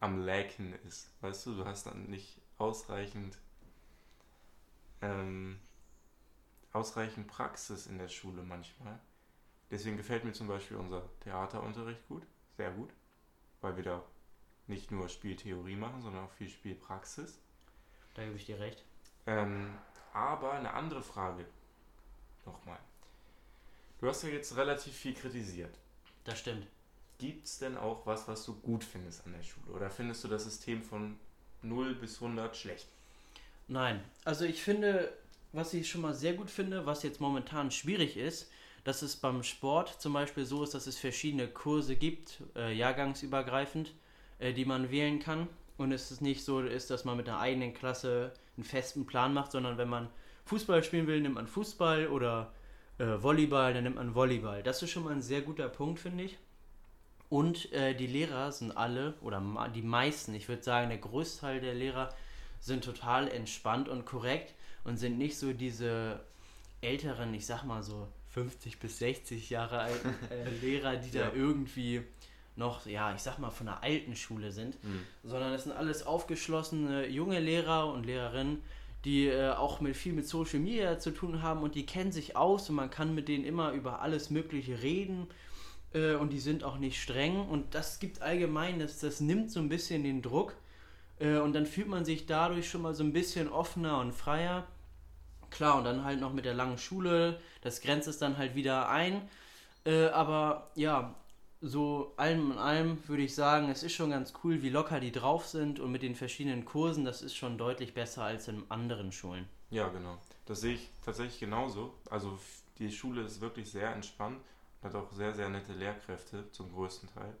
am 0.00 0.18
Lacken 0.24 0.74
ist. 0.86 1.10
Weißt 1.20 1.46
du, 1.46 1.56
du 1.56 1.64
hast 1.64 1.86
dann 1.86 2.06
nicht 2.06 2.40
ausreichend 2.58 3.38
ähm, 5.02 5.58
ausreichend 6.72 7.26
Praxis 7.26 7.86
in 7.86 7.98
der 7.98 8.08
Schule 8.08 8.42
manchmal. 8.42 8.98
Deswegen 9.70 9.96
gefällt 9.96 10.24
mir 10.24 10.32
zum 10.32 10.46
Beispiel 10.46 10.76
unser 10.76 11.08
Theaterunterricht 11.20 12.06
gut, 12.06 12.22
sehr 12.56 12.70
gut, 12.70 12.90
weil 13.60 13.76
wir 13.76 13.84
da 13.84 14.04
nicht 14.66 14.90
nur 14.90 15.08
Spieltheorie 15.08 15.76
machen, 15.76 16.02
sondern 16.02 16.24
auch 16.24 16.32
viel 16.32 16.48
Spielpraxis. 16.48 17.38
Da 18.14 18.24
gebe 18.24 18.36
ich 18.36 18.46
dir 18.46 18.60
recht. 18.60 18.84
Ähm, 19.26 19.74
aber 20.12 20.52
eine 20.52 20.72
andere 20.72 21.02
Frage 21.02 21.44
nochmal. 22.44 22.78
Du 24.00 24.08
hast 24.08 24.22
ja 24.22 24.28
jetzt 24.28 24.56
relativ 24.56 24.94
viel 24.94 25.14
kritisiert. 25.14 25.74
Das 26.24 26.38
stimmt. 26.38 26.66
Gibt 27.18 27.46
es 27.46 27.58
denn 27.58 27.76
auch 27.76 28.06
was, 28.06 28.28
was 28.28 28.44
du 28.44 28.54
gut 28.60 28.84
findest 28.84 29.24
an 29.26 29.32
der 29.32 29.42
Schule? 29.42 29.74
Oder 29.74 29.90
findest 29.90 30.22
du 30.24 30.28
das 30.28 30.44
System 30.44 30.82
von 30.82 31.18
0 31.62 31.94
bis 31.94 32.20
100 32.20 32.56
schlecht? 32.56 32.88
Nein, 33.68 34.02
also 34.24 34.44
ich 34.44 34.62
finde, 34.62 35.12
was 35.52 35.74
ich 35.74 35.88
schon 35.88 36.02
mal 36.02 36.14
sehr 36.14 36.34
gut 36.34 36.50
finde, 36.50 36.86
was 36.86 37.02
jetzt 37.02 37.20
momentan 37.20 37.70
schwierig 37.70 38.16
ist, 38.16 38.50
dass 38.84 39.02
es 39.02 39.16
beim 39.16 39.42
Sport 39.42 40.00
zum 40.00 40.12
Beispiel 40.12 40.44
so 40.46 40.62
ist, 40.62 40.74
dass 40.74 40.86
es 40.86 40.98
verschiedene 40.98 41.48
Kurse 41.48 41.96
gibt, 41.96 42.42
äh, 42.54 42.72
jahrgangsübergreifend, 42.72 43.92
äh, 44.38 44.52
die 44.52 44.64
man 44.64 44.90
wählen 44.90 45.18
kann. 45.18 45.48
Und 45.76 45.90
es 45.90 46.10
ist 46.10 46.20
nicht 46.20 46.44
so 46.44 46.60
ist, 46.60 46.90
dass 46.90 47.04
man 47.04 47.16
mit 47.16 47.28
einer 47.28 47.40
eigenen 47.40 47.74
Klasse 47.74 48.32
einen 48.56 48.64
festen 48.64 49.06
Plan 49.06 49.32
macht, 49.34 49.52
sondern 49.52 49.78
wenn 49.78 49.88
man 49.88 50.08
Fußball 50.44 50.82
spielen 50.84 51.06
will, 51.06 51.20
nimmt 51.20 51.34
man 51.34 51.46
Fußball 51.46 52.08
oder 52.08 52.52
äh, 52.98 53.04
Volleyball, 53.22 53.74
dann 53.74 53.84
nimmt 53.84 53.96
man 53.96 54.14
Volleyball. 54.14 54.62
Das 54.62 54.82
ist 54.82 54.90
schon 54.90 55.04
mal 55.04 55.12
ein 55.12 55.22
sehr 55.22 55.42
guter 55.42 55.68
Punkt, 55.68 55.98
finde 55.98 56.24
ich. 56.24 56.38
Und 57.28 57.72
äh, 57.72 57.94
die 57.94 58.06
Lehrer 58.06 58.52
sind 58.52 58.76
alle, 58.76 59.14
oder 59.20 59.42
die 59.74 59.82
meisten, 59.82 60.34
ich 60.34 60.48
würde 60.48 60.62
sagen, 60.62 60.88
der 60.88 60.98
Großteil 60.98 61.60
der 61.60 61.74
Lehrer 61.74 62.14
sind 62.60 62.84
total 62.84 63.28
entspannt 63.28 63.88
und 63.88 64.06
korrekt 64.06 64.54
und 64.84 64.96
sind 64.96 65.18
nicht 65.18 65.36
so 65.36 65.52
diese 65.52 66.20
älteren, 66.80 67.34
ich 67.34 67.44
sag 67.44 67.64
mal 67.64 67.82
so 67.82 68.06
50 68.30 68.78
bis 68.78 68.98
60 68.98 69.50
Jahre 69.50 69.80
alten 69.80 70.14
äh, 70.30 70.48
Lehrer, 70.60 70.96
die 70.96 71.16
Ja. 71.16 71.26
da 71.28 71.32
irgendwie 71.34 72.02
noch, 72.56 72.86
ja, 72.86 73.14
ich 73.14 73.22
sag 73.22 73.38
mal, 73.38 73.50
von 73.50 73.66
der 73.66 73.82
alten 73.82 74.16
Schule 74.16 74.50
sind, 74.50 74.76
sondern 75.22 75.52
es 75.52 75.64
sind 75.64 75.72
alles 75.72 76.06
aufgeschlossene 76.06 77.06
junge 77.06 77.38
Lehrer 77.40 77.92
und 77.92 78.04
Lehrerinnen, 78.06 78.62
die 79.04 79.28
äh, 79.28 79.50
auch 79.50 79.80
mit 79.80 79.96
viel 79.96 80.12
mit 80.12 80.26
Social 80.26 80.58
Media 80.58 80.98
zu 80.98 81.12
tun 81.12 81.42
haben 81.42 81.62
und 81.62 81.74
die 81.74 81.86
kennen 81.86 82.12
sich 82.12 82.36
aus 82.36 82.68
und 82.68 82.76
man 82.76 82.90
kann 82.90 83.14
mit 83.14 83.28
denen 83.28 83.44
immer 83.44 83.72
über 83.72 84.00
alles 84.00 84.30
Mögliche 84.30 84.82
reden 84.82 85.28
äh, 85.94 86.14
und 86.14 86.32
die 86.32 86.40
sind 86.40 86.64
auch 86.64 86.78
nicht 86.78 87.00
streng 87.00 87.46
und 87.46 87.74
das 87.74 88.00
gibt 88.00 88.20
allgemein, 88.22 88.80
das, 88.80 88.98
das 88.98 89.20
nimmt 89.20 89.52
so 89.52 89.60
ein 89.60 89.68
bisschen 89.68 90.02
den 90.02 90.22
Druck 90.22 90.56
äh, 91.20 91.36
und 91.36 91.52
dann 91.52 91.66
fühlt 91.66 91.88
man 91.88 92.04
sich 92.04 92.26
dadurch 92.26 92.68
schon 92.68 92.82
mal 92.82 92.94
so 92.94 93.04
ein 93.04 93.12
bisschen 93.12 93.48
offener 93.48 94.00
und 94.00 94.12
freier. 94.12 94.66
Klar, 95.50 95.78
und 95.78 95.84
dann 95.84 96.04
halt 96.04 96.20
noch 96.20 96.32
mit 96.32 96.44
der 96.44 96.54
langen 96.54 96.76
Schule, 96.76 97.40
das 97.60 97.80
grenzt 97.80 98.08
es 98.08 98.18
dann 98.18 98.36
halt 98.36 98.56
wieder 98.56 98.88
ein. 98.88 99.22
Äh, 99.84 100.06
aber 100.06 100.70
ja, 100.74 101.14
so 101.60 102.12
allem 102.16 102.52
in 102.52 102.58
allem 102.58 103.08
würde 103.08 103.22
ich 103.22 103.34
sagen, 103.34 103.70
es 103.70 103.82
ist 103.82 103.94
schon 103.94 104.10
ganz 104.10 104.32
cool, 104.44 104.62
wie 104.62 104.68
locker 104.68 105.00
die 105.00 105.12
drauf 105.12 105.46
sind 105.46 105.80
und 105.80 105.90
mit 105.90 106.02
den 106.02 106.14
verschiedenen 106.14 106.64
Kursen, 106.64 107.04
das 107.04 107.22
ist 107.22 107.34
schon 107.34 107.58
deutlich 107.58 107.94
besser 107.94 108.24
als 108.24 108.48
in 108.48 108.64
anderen 108.70 109.12
Schulen. 109.12 109.48
Ja, 109.70 109.88
genau. 109.88 110.18
Das 110.44 110.60
sehe 110.60 110.74
ich 110.74 110.90
tatsächlich 111.04 111.40
genauso. 111.40 111.94
Also 112.10 112.38
die 112.78 112.92
Schule 112.92 113.22
ist 113.22 113.40
wirklich 113.40 113.70
sehr 113.70 113.92
entspannt, 113.92 114.40
hat 114.82 114.94
auch 114.94 115.10
sehr, 115.12 115.34
sehr 115.34 115.48
nette 115.48 115.72
Lehrkräfte 115.72 116.50
zum 116.52 116.72
größten 116.72 117.08
Teil. 117.08 117.34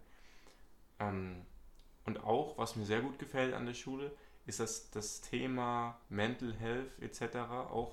Ähm, 0.98 1.42
und 2.04 2.22
auch, 2.24 2.56
was 2.58 2.76
mir 2.76 2.86
sehr 2.86 3.02
gut 3.02 3.18
gefällt 3.18 3.54
an 3.54 3.66
der 3.66 3.74
Schule, 3.74 4.12
ist, 4.46 4.60
dass 4.60 4.90
das 4.90 5.20
Thema 5.20 5.98
Mental 6.08 6.54
Health 6.54 6.98
etc. 7.00 7.36
auch 7.70 7.92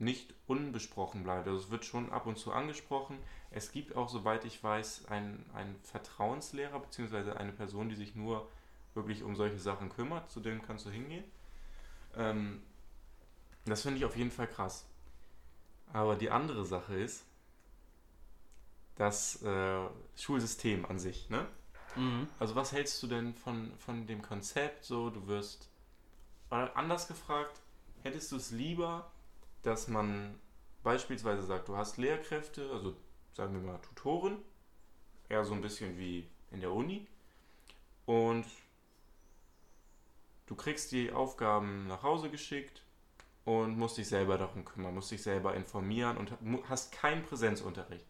nicht 0.00 0.34
unbesprochen 0.46 1.22
bleibt. 1.22 1.46
Also 1.46 1.58
es 1.58 1.70
wird 1.70 1.84
schon 1.84 2.10
ab 2.10 2.26
und 2.26 2.38
zu 2.38 2.52
angesprochen. 2.52 3.18
Es 3.50 3.72
gibt 3.72 3.96
auch, 3.96 4.08
soweit 4.08 4.44
ich 4.44 4.62
weiß, 4.62 5.06
einen, 5.06 5.48
einen 5.54 5.76
Vertrauenslehrer 5.82 6.80
bzw. 6.80 7.32
eine 7.32 7.52
Person, 7.52 7.88
die 7.88 7.96
sich 7.96 8.14
nur 8.14 8.48
wirklich 8.94 9.22
um 9.22 9.36
solche 9.36 9.58
Sachen 9.58 9.90
kümmert. 9.90 10.30
Zu 10.30 10.40
dem 10.40 10.62
kannst 10.62 10.86
du 10.86 10.90
hingehen. 10.90 11.24
Ähm, 12.16 12.62
das 13.66 13.82
finde 13.82 13.98
ich 13.98 14.04
auf 14.04 14.16
jeden 14.16 14.30
Fall 14.30 14.46
krass. 14.46 14.86
Aber 15.92 16.16
die 16.16 16.30
andere 16.30 16.64
Sache 16.64 16.94
ist, 16.94 17.24
das 18.96 19.42
äh, 19.42 19.88
Schulsystem 20.16 20.84
an 20.86 20.98
sich, 20.98 21.30
ne? 21.30 21.46
Mhm. 21.96 22.28
Also 22.38 22.54
was 22.54 22.72
hältst 22.72 23.02
du 23.02 23.06
denn 23.06 23.34
von, 23.34 23.72
von 23.78 24.06
dem 24.06 24.22
Konzept 24.22 24.84
so, 24.84 25.10
du 25.10 25.26
wirst, 25.26 25.68
oder 26.50 26.76
anders 26.76 27.08
gefragt, 27.08 27.60
hättest 28.02 28.30
du 28.32 28.36
es 28.36 28.50
lieber, 28.50 29.10
dass 29.62 29.88
man 29.88 30.38
beispielsweise 30.82 31.42
sagt, 31.42 31.68
du 31.68 31.76
hast 31.76 31.96
Lehrkräfte, 31.98 32.70
also 32.72 32.96
sagen 33.32 33.54
wir 33.54 33.60
mal 33.72 33.78
Tutoren, 33.78 34.38
eher 35.28 35.44
so 35.44 35.54
ein 35.54 35.60
bisschen 35.60 35.98
wie 35.98 36.26
in 36.50 36.60
der 36.60 36.72
Uni, 36.72 37.06
und 38.06 38.44
du 40.46 40.54
kriegst 40.54 40.90
die 40.92 41.12
Aufgaben 41.12 41.86
nach 41.86 42.02
Hause 42.02 42.28
geschickt 42.30 42.82
und 43.44 43.78
musst 43.78 43.98
dich 43.98 44.08
selber 44.08 44.36
darum 44.38 44.64
kümmern, 44.64 44.94
musst 44.94 45.10
dich 45.10 45.22
selber 45.22 45.54
informieren 45.54 46.16
und 46.16 46.32
hast 46.68 46.92
keinen 46.92 47.22
Präsenzunterricht. 47.22 48.04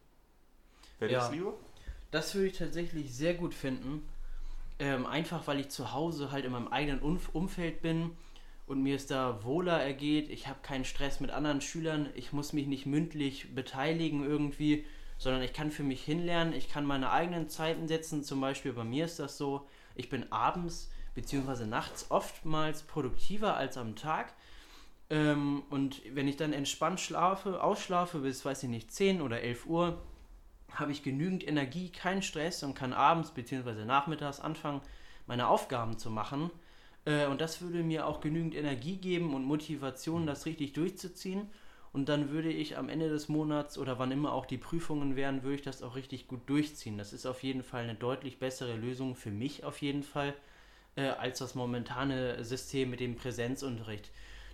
Wäre 0.99 1.11
Ja. 1.11 1.19
das 1.19 1.31
lieber? 1.31 1.53
Das 2.09 2.33
würde 2.35 2.47
ich 2.47 2.57
tatsächlich 2.57 3.13
sehr 3.13 3.35
gut 3.35 3.53
finden. 3.53 4.07
Ähm, 4.79 5.05
einfach 5.05 5.45
weil 5.45 5.59
ich 5.59 5.69
zu 5.69 5.91
Hause 5.93 6.31
halt 6.31 6.43
in 6.45 6.51
meinem 6.51 6.67
eigenen 6.69 7.01
Umf 7.01 7.29
Umfeld 7.33 7.81
bin 7.83 8.17
und 8.71 8.81
mir 8.81 8.95
es 8.95 9.05
da 9.05 9.43
wohler 9.43 9.83
ergeht. 9.83 10.29
Ich 10.29 10.47
habe 10.47 10.59
keinen 10.61 10.85
Stress 10.85 11.19
mit 11.19 11.29
anderen 11.29 11.59
Schülern. 11.59 12.09
Ich 12.15 12.31
muss 12.31 12.53
mich 12.53 12.67
nicht 12.67 12.85
mündlich 12.85 13.53
beteiligen 13.53 14.23
irgendwie, 14.23 14.85
sondern 15.17 15.41
ich 15.41 15.51
kann 15.51 15.71
für 15.71 15.83
mich 15.83 16.01
hinlernen. 16.01 16.53
Ich 16.53 16.69
kann 16.69 16.85
meine 16.85 17.11
eigenen 17.11 17.49
Zeiten 17.49 17.89
setzen. 17.89 18.23
Zum 18.23 18.39
Beispiel 18.39 18.71
bei 18.71 18.85
mir 18.85 19.03
ist 19.03 19.19
das 19.19 19.37
so. 19.37 19.67
Ich 19.93 20.09
bin 20.09 20.31
abends 20.31 20.89
bzw. 21.15 21.65
nachts 21.65 22.09
oftmals 22.09 22.83
produktiver 22.83 23.57
als 23.57 23.77
am 23.77 23.97
Tag. 23.97 24.33
Ähm, 25.09 25.63
und 25.69 26.01
wenn 26.15 26.29
ich 26.29 26.37
dann 26.37 26.53
entspannt 26.53 27.01
schlafe, 27.01 27.61
ausschlafe 27.61 28.19
bis, 28.19 28.45
weiß 28.45 28.63
ich 28.63 28.69
nicht, 28.69 28.89
10 28.89 29.21
oder 29.21 29.41
11 29.41 29.65
Uhr, 29.65 30.01
habe 30.73 30.93
ich 30.93 31.03
genügend 31.03 31.45
Energie, 31.45 31.89
keinen 31.89 32.21
Stress 32.21 32.63
und 32.63 32.73
kann 32.73 32.93
abends 32.93 33.31
bzw. 33.31 33.83
nachmittags 33.83 34.39
anfangen, 34.39 34.79
meine 35.27 35.49
Aufgaben 35.49 35.97
zu 35.97 36.09
machen. 36.09 36.51
Äh, 37.05 37.25
und 37.27 37.41
das 37.41 37.61
würde 37.61 37.83
mir 37.83 38.05
auch 38.07 38.21
genügend 38.21 38.55
Energie 38.55 38.97
geben 38.97 39.33
und 39.33 39.43
Motivation, 39.43 40.25
das 40.27 40.45
richtig 40.45 40.73
durchzuziehen. 40.73 41.49
Und 41.93 42.07
dann 42.07 42.29
würde 42.29 42.49
ich 42.51 42.77
am 42.77 42.87
Ende 42.87 43.09
des 43.09 43.27
Monats 43.27 43.77
oder 43.77 43.99
wann 43.99 44.11
immer 44.11 44.31
auch 44.31 44.45
die 44.45 44.57
Prüfungen 44.57 45.17
wären, 45.17 45.43
würde 45.43 45.55
ich 45.55 45.61
das 45.61 45.83
auch 45.83 45.95
richtig 45.95 46.27
gut 46.27 46.47
durchziehen. 46.49 46.97
Das 46.97 47.11
ist 47.11 47.25
auf 47.25 47.43
jeden 47.43 47.63
Fall 47.63 47.83
eine 47.83 47.95
deutlich 47.95 48.39
bessere 48.39 48.75
Lösung 48.77 49.15
für 49.15 49.31
mich 49.31 49.65
auf 49.65 49.81
jeden 49.81 50.03
Fall, 50.03 50.33
äh, 50.95 51.07
als 51.07 51.39
das 51.39 51.53
momentane 51.53 52.43
System 52.45 52.91
mit 52.91 53.01
dem 53.01 53.15
Präsenzunterricht. 53.15 54.09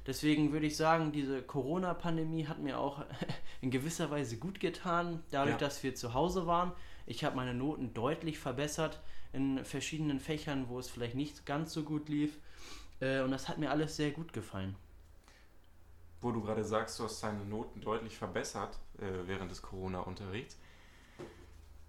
Deswegen 0.08 0.52
würde 0.52 0.66
ich 0.66 0.78
sagen, 0.78 1.12
diese 1.12 1.44
Corona-Pandemie 1.44 2.48
hat 2.48 2.60
mir 2.60 2.80
auch 2.80 3.04
in 3.62 3.70
gewisser 3.70 4.10
Weise 4.10 4.38
gut 4.38 4.60
getan, 4.60 5.22
dadurch, 5.30 5.56
Ja. 5.56 5.58
dass 5.60 5.84
wir 5.84 5.94
zu 5.94 6.16
Hause 6.16 6.48
waren. 6.48 6.72
Ich 7.06 7.24
habe 7.24 7.36
meine 7.36 7.54
Noten 7.54 7.94
deutlich 7.94 8.40
verbessert 8.40 9.00
in 9.38 9.64
verschiedenen 9.64 10.20
Fächern, 10.20 10.68
wo 10.68 10.80
es 10.80 10.90
vielleicht 10.90 11.16
nicht 11.16 11.46
ganz 11.46 11.72
so 11.72 11.84
gut 11.84 12.10
lief. 12.10 12.38
Äh, 13.00 13.22
und 13.22 13.32
das 13.32 13.48
hat 13.48 13.60
mir 13.60 13.70
alles 13.70 13.96
sehr 13.96 14.12
gut 14.12 14.34
gefallen. 14.34 14.76
Wo 16.20 16.32
du 16.32 16.42
gerade 16.42 16.64
sagst, 16.66 17.00
du 17.00 17.04
hast 17.04 17.22
deine 17.22 17.46
Noten 17.46 17.80
deutlich 17.80 18.18
verbessert 18.18 18.80
äh, 18.98 19.28
während 19.28 19.52
des 19.52 19.62
Corona-Unterrichts. 19.62 20.58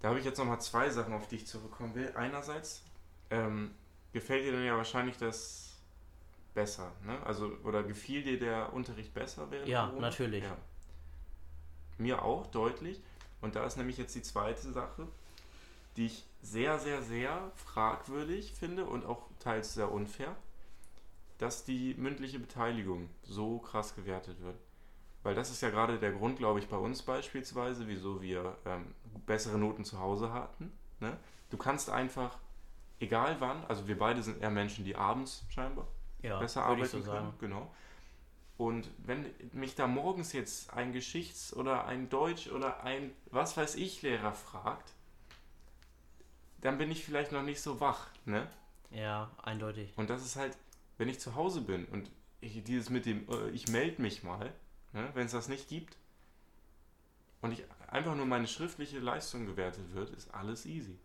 Da 0.01 0.11
habe 0.11 0.19
ich 0.19 0.25
jetzt 0.27 0.39
nochmal 0.39 0.61
zwei 0.61 0.91
Sachen, 0.91 1.15
auf 1.15 1.27
die 1.27 1.37
ich 1.37 1.47
zurückkommen 1.47 1.95
will. 1.95 2.13
Einerseits 2.15 2.83
ähm, 3.31 3.75
gefällt 4.13 4.45
dir 4.45 4.53
dann 4.53 4.65
ja 4.65 4.77
wahrscheinlich 4.77 5.17
das 5.17 5.75
besser, 6.55 6.93
ne? 7.05 7.19
Also, 7.25 7.57
oder 7.65 7.83
gefiel 7.83 8.23
dir 8.23 8.39
der 8.39 8.73
Unterricht 8.75 9.15
besser 9.15 9.51
während 9.51 9.69
Ja, 9.69 9.87
Corona? 9.87 10.09
natürlich. 10.09 10.45
Ja. 10.45 10.57
Mir 11.97 12.23
auch, 12.23 12.47
deutlich. 12.49 13.01
Und 13.41 13.57
da 13.57 13.65
ist 13.65 13.77
nämlich 13.77 13.97
jetzt 13.97 14.15
die 14.15 14.23
zweite 14.23 14.73
Sache, 14.73 15.09
die 15.97 16.07
ich 16.07 16.25
sehr, 16.43 16.79
sehr, 16.79 17.03
sehr 17.03 17.51
fragwürdig 17.55 18.53
finde 18.53 18.85
und 18.85 19.05
auch 19.05 19.23
teils 19.41 19.75
sehr 19.75 19.91
unfair, 19.93 20.37
dass 21.39 21.65
die 21.65 21.95
mündliche 21.95 22.39
Beteiligung 22.39 23.09
so 23.23 23.59
krass 23.59 23.95
gewertet 23.95 24.41
wird. 24.43 24.57
Weil 25.23 25.35
das 25.35 25.51
ist 25.51 25.61
ja 25.63 25.71
gerade 25.71 25.99
der 25.99 26.13
Grund, 26.13 26.39
glaube 26.39 26.59
ich, 26.59 26.69
bei 26.69 26.77
uns 26.77 27.03
beispielsweise, 27.03 27.89
wieso 27.89 28.23
wir 28.23 28.57
ähm, 28.65 28.95
bessere 29.27 29.59
Noten 29.59 29.85
zu 29.85 29.99
Hause 29.99 30.33
hatten. 30.33 30.73
Ne? 31.01 31.17
Du 31.51 31.57
kannst 31.57 31.91
einfach, 31.91 32.39
egal 33.01 33.37
wann, 33.41 33.65
also 33.67 33.89
wir 33.89 33.99
beide 33.99 34.23
sind 34.23 34.41
eher 34.41 34.51
Menschen, 34.51 34.85
die 34.85 34.97
abends 34.97 35.45
scheinbar 35.49 35.87
Ja, 36.23 36.39
besser 36.39 36.65
arbeiten 36.65 37.03
so 37.03 37.11
können. 37.11 37.33
Genau. 37.41 37.71
Und 38.57 38.89
wenn 38.99 39.25
mich 39.53 39.77
da 39.77 39.87
morgens 39.87 40.33
jetzt 40.33 40.73
ein 40.73 40.93
Geschichts- 40.93 41.55
oder 41.55 41.87
ein 41.87 42.09
Deutsch- 42.09 42.51
oder 42.51 42.83
ein 42.83 43.13
was 43.31 43.57
weiß 43.57 43.77
ich 43.77 44.03
Lehrer 44.03 44.33
fragt, 44.33 44.95
dann 46.61 46.79
bin 46.79 46.91
ich 46.91 47.05
vielleicht 47.05 47.33
noch 47.33 47.43
nicht 47.43 47.61
so 47.61 47.81
wach, 47.81 48.09
ne? 48.25 48.47
Ja, 48.91 49.31
eindeutig. 49.43 49.93
Und 49.97 50.11
das 50.11 50.25
ist 50.25 50.37
halt, 50.37 50.57
wenn 50.97 51.09
ich 51.09 51.21
zu 51.21 51.35
Hause 51.35 51.61
bin 51.61 51.85
und 51.87 52.11
ich, 52.41 52.63
dieses 52.65 52.91
mit 52.91 53.07
dem, 53.07 53.29
äh, 53.29 53.51
ich 53.51 53.69
melde 53.69 54.01
mich 54.01 54.23
mal, 54.23 54.53
ne? 54.93 55.09
wenn 55.15 55.27
es 55.27 55.33
das 55.33 55.49
nicht 55.49 55.69
gibt 55.69 55.97
und 57.43 57.53
ich 57.53 57.65
einfach 57.89 58.15
nur 58.15 58.27
meine 58.27 58.47
schriftliche 58.47 58.99
Leistung 58.99 59.47
gewertet 59.47 59.95
wird, 59.95 60.11
ist 60.11 60.33
alles 60.35 60.67
easy. 60.67 60.99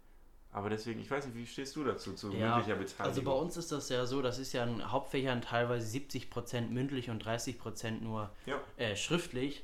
Aber 0.52 0.70
deswegen, 0.70 1.00
ich 1.00 1.10
weiß 1.10 1.26
nicht, 1.26 1.36
wie 1.36 1.48
stehst 1.48 1.76
du 1.76 1.84
dazu, 1.84 2.14
zu 2.14 2.32
Ja, 2.32 2.56
mündlicher 2.56 2.76
Beteiligung? 2.76 3.06
Also 3.06 3.24
bei 3.24 3.32
uns 3.32 3.58
ist 3.58 3.72
das 3.72 3.90
ja 3.90 4.06
so, 4.06 4.22
das 4.22 4.38
ist 4.38 4.54
ja 4.54 4.64
in 4.64 4.92
Hauptfächern 4.92 5.42
teilweise 5.42 5.88
70% 5.98 6.70
mündlich 6.70 7.10
und 7.10 7.26
30% 7.26 8.02
nur 8.02 8.30
Ja. 8.46 8.62
äh, 8.78 8.96
schriftlich. 8.96 9.64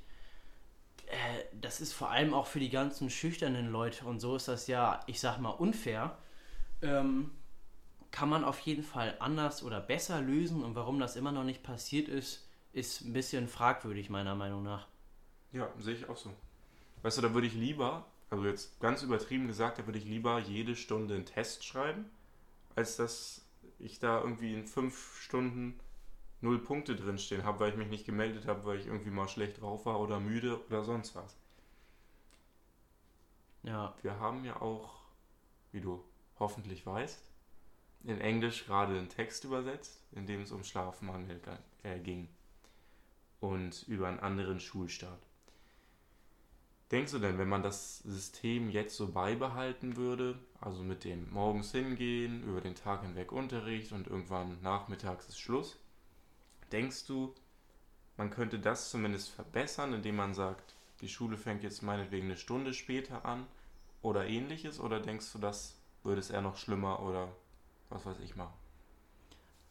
Äh, 1.09 1.45
das 1.59 1.81
ist 1.81 1.93
vor 1.93 2.11
allem 2.11 2.33
auch 2.33 2.45
für 2.45 2.59
die 2.59 2.69
ganzen 2.69 3.09
schüchternen 3.09 3.71
Leute 3.71 4.05
und 4.05 4.19
so 4.19 4.35
ist 4.35 4.47
das 4.47 4.67
ja, 4.67 5.01
ich 5.07 5.19
sag 5.19 5.39
mal, 5.39 5.49
unfair. 5.49 6.17
Ähm, 6.81 7.31
kann 8.11 8.29
man 8.29 8.43
auf 8.43 8.59
jeden 8.59 8.83
Fall 8.83 9.15
anders 9.19 9.63
oder 9.63 9.81
besser 9.81 10.21
lösen 10.21 10.63
und 10.63 10.75
warum 10.75 10.99
das 10.99 11.15
immer 11.15 11.31
noch 11.31 11.43
nicht 11.43 11.63
passiert 11.63 12.07
ist, 12.07 12.47
ist 12.73 13.01
ein 13.01 13.13
bisschen 13.13 13.47
fragwürdig 13.47 14.09
meiner 14.09 14.35
Meinung 14.35 14.63
nach. 14.63 14.87
Ja, 15.51 15.69
sehe 15.79 15.95
ich 15.95 16.07
auch 16.07 16.17
so. 16.17 16.31
Weißt 17.01 17.17
du, 17.17 17.21
da 17.21 17.33
würde 17.33 17.47
ich 17.47 17.53
lieber, 17.53 18.05
also 18.29 18.45
jetzt 18.45 18.79
ganz 18.79 19.01
übertrieben 19.01 19.47
gesagt, 19.47 19.79
da 19.79 19.87
würde 19.87 19.97
ich 19.97 20.05
lieber 20.05 20.39
jede 20.39 20.75
Stunde 20.75 21.15
einen 21.15 21.25
Test 21.25 21.65
schreiben, 21.65 22.05
als 22.75 22.97
dass 22.97 23.45
ich 23.79 23.99
da 23.99 24.21
irgendwie 24.21 24.53
in 24.53 24.67
fünf 24.67 25.19
Stunden 25.21 25.79
null 26.41 26.59
Punkte 26.59 26.95
drinstehen 26.95 27.43
habe, 27.43 27.59
weil 27.59 27.71
ich 27.71 27.77
mich 27.77 27.89
nicht 27.89 28.05
gemeldet 28.05 28.47
habe, 28.47 28.65
weil 28.65 28.79
ich 28.79 28.87
irgendwie 28.87 29.11
mal 29.11 29.27
schlecht 29.27 29.61
drauf 29.61 29.85
war 29.85 29.99
oder 29.99 30.19
müde 30.19 30.59
oder 30.67 30.83
sonst 30.83 31.15
was. 31.15 31.35
Ja, 33.63 33.93
Wir 34.01 34.19
haben 34.19 34.45
ja 34.45 34.61
auch, 34.61 35.01
wie 35.71 35.81
du 35.81 36.03
hoffentlich 36.39 36.85
weißt, 36.85 37.21
in 38.05 38.21
Englisch 38.21 38.65
gerade 38.65 38.97
einen 38.97 39.09
Text 39.09 39.43
übersetzt, 39.43 40.01
in 40.13 40.25
dem 40.25 40.41
es 40.41 40.51
um 40.51 40.63
Schlafmangel 40.63 41.41
äh, 41.83 41.99
ging 41.99 42.29
und 43.41 43.83
über 43.87 44.07
einen 44.07 44.19
anderen 44.19 44.59
Schulstart. 44.59 45.21
Denkst 46.91 47.11
du 47.11 47.19
denn, 47.19 47.37
wenn 47.37 47.49
man 47.49 47.61
das 47.61 47.99
System 47.99 48.69
jetzt 48.71 48.95
so 48.95 49.11
beibehalten 49.11 49.95
würde, 49.95 50.39
also 50.59 50.81
mit 50.81 51.03
dem 51.03 51.29
morgens 51.31 51.71
hingehen, 51.71 52.43
über 52.43 52.61
den 52.61 52.73
Tag 52.73 53.03
hinweg 53.03 53.31
Unterricht 53.31 53.91
und 53.91 54.07
irgendwann 54.07 54.59
nachmittags 54.61 55.27
ist 55.27 55.39
Schluss, 55.39 55.77
denkst 56.71 57.05
du, 57.07 57.35
man 58.17 58.29
könnte 58.29 58.59
das 58.59 58.89
zumindest 58.91 59.29
verbessern, 59.31 59.93
indem 59.93 60.17
man 60.17 60.33
sagt, 60.35 60.75
die 61.01 61.09
Schule 61.09 61.37
fängt 61.37 61.63
jetzt 61.63 61.81
meinetwegen 61.83 62.27
eine 62.27 62.37
Stunde 62.37 62.73
später 62.73 63.25
an 63.25 63.47
oder 64.01 64.27
ähnliches? 64.27 64.79
Oder 64.79 64.99
denkst 65.01 65.31
du, 65.33 65.39
das 65.39 65.75
würde 66.03 66.19
es 66.21 66.29
eher 66.29 66.41
noch 66.41 66.57
schlimmer 66.57 67.01
oder 67.01 67.29
was 67.89 68.05
weiß 68.05 68.19
ich 68.21 68.35
machen? 68.35 68.53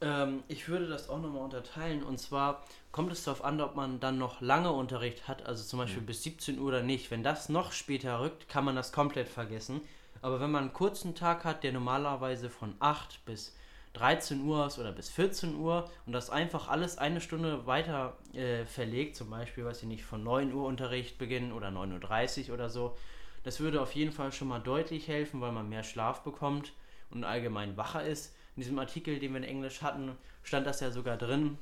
Ähm, 0.01 0.43
ich 0.49 0.69
würde 0.69 0.87
das 0.89 1.09
auch 1.09 1.21
nochmal 1.21 1.43
unterteilen. 1.45 2.03
Und 2.03 2.19
zwar 2.19 2.65
kommt 2.93 3.13
es 3.13 3.25
darauf 3.25 3.45
an, 3.45 3.61
ob 3.61 3.75
man 3.77 4.01
dann 4.01 4.19
noch 4.19 4.41
lange 4.41 4.73
Unterricht 4.73 5.27
hat, 5.29 5.47
also 5.47 5.65
zum 5.65 5.79
Beispiel 5.79 6.03
Mhm. 6.03 6.07
bis 6.07 6.23
17 6.23 6.59
Uhr 6.59 6.69
oder 6.69 6.83
nicht. 6.83 7.11
Wenn 7.11 7.23
das 7.23 7.49
noch 7.49 7.73
später 7.73 8.21
rückt, 8.21 8.49
kann 8.49 8.65
man 8.65 8.77
das 8.77 8.93
komplett 8.93 9.29
vergessen. 9.29 9.81
Aber 10.21 10.41
wenn 10.41 10.51
man 10.51 10.65
einen 10.65 10.73
kurzen 10.73 11.15
Tag 11.15 11.45
hat, 11.45 11.63
der 11.65 11.73
normalerweise 11.73 12.51
von 12.51 12.75
8 12.81 13.25
bis 13.25 13.55
13 13.99 14.45
Uhr 14.45 14.67
ist 14.67 14.79
oder 14.79 14.93
bis 14.93 15.09
14 15.09 15.57
Uhr 15.57 15.91
und 16.07 16.13
das 16.13 16.31
einfach 16.31 16.69
alles 16.69 16.99
eine 16.99 17.21
Stunde 17.21 17.67
weiter 17.67 18.17
äh, 18.33 18.65
verlegt, 18.65 19.17
zum 19.17 19.31
Beispiel, 19.31 19.65
weiß 19.65 19.83
ich 19.83 19.89
nicht, 19.89 20.05
von 20.05 20.23
9 20.23 20.53
Uhr 20.53 20.67
Unterricht 20.67 21.19
beginnen 21.19 21.53
oder 21.53 21.69
9.30 21.69 22.49
Uhr 22.49 22.55
oder 22.55 22.69
so, 22.69 22.97
das 23.43 23.61
würde 23.61 23.81
auf 23.81 23.95
jeden 23.95 24.13
Fall 24.13 24.33
schon 24.33 24.49
mal 24.49 24.61
deutlich 24.61 25.09
helfen, 25.09 25.41
weil 25.41 25.53
man 25.53 25.69
mehr 25.69 25.83
Schlaf 25.83 26.23
bekommt 26.23 26.73
und 27.11 27.25
allgemein 27.25 27.77
wacher 27.77 28.05
ist. 28.05 28.35
In 28.57 28.63
diesem 28.63 28.79
Artikel, 28.79 29.19
den 29.19 29.33
wir 29.33 29.39
in 29.39 29.45
Englisch 29.45 29.83
hatten, 29.83 30.17
stand 30.43 30.67
das 30.67 30.81
ja 30.81 30.91
sogar 30.91 31.17
drin, 31.17 31.59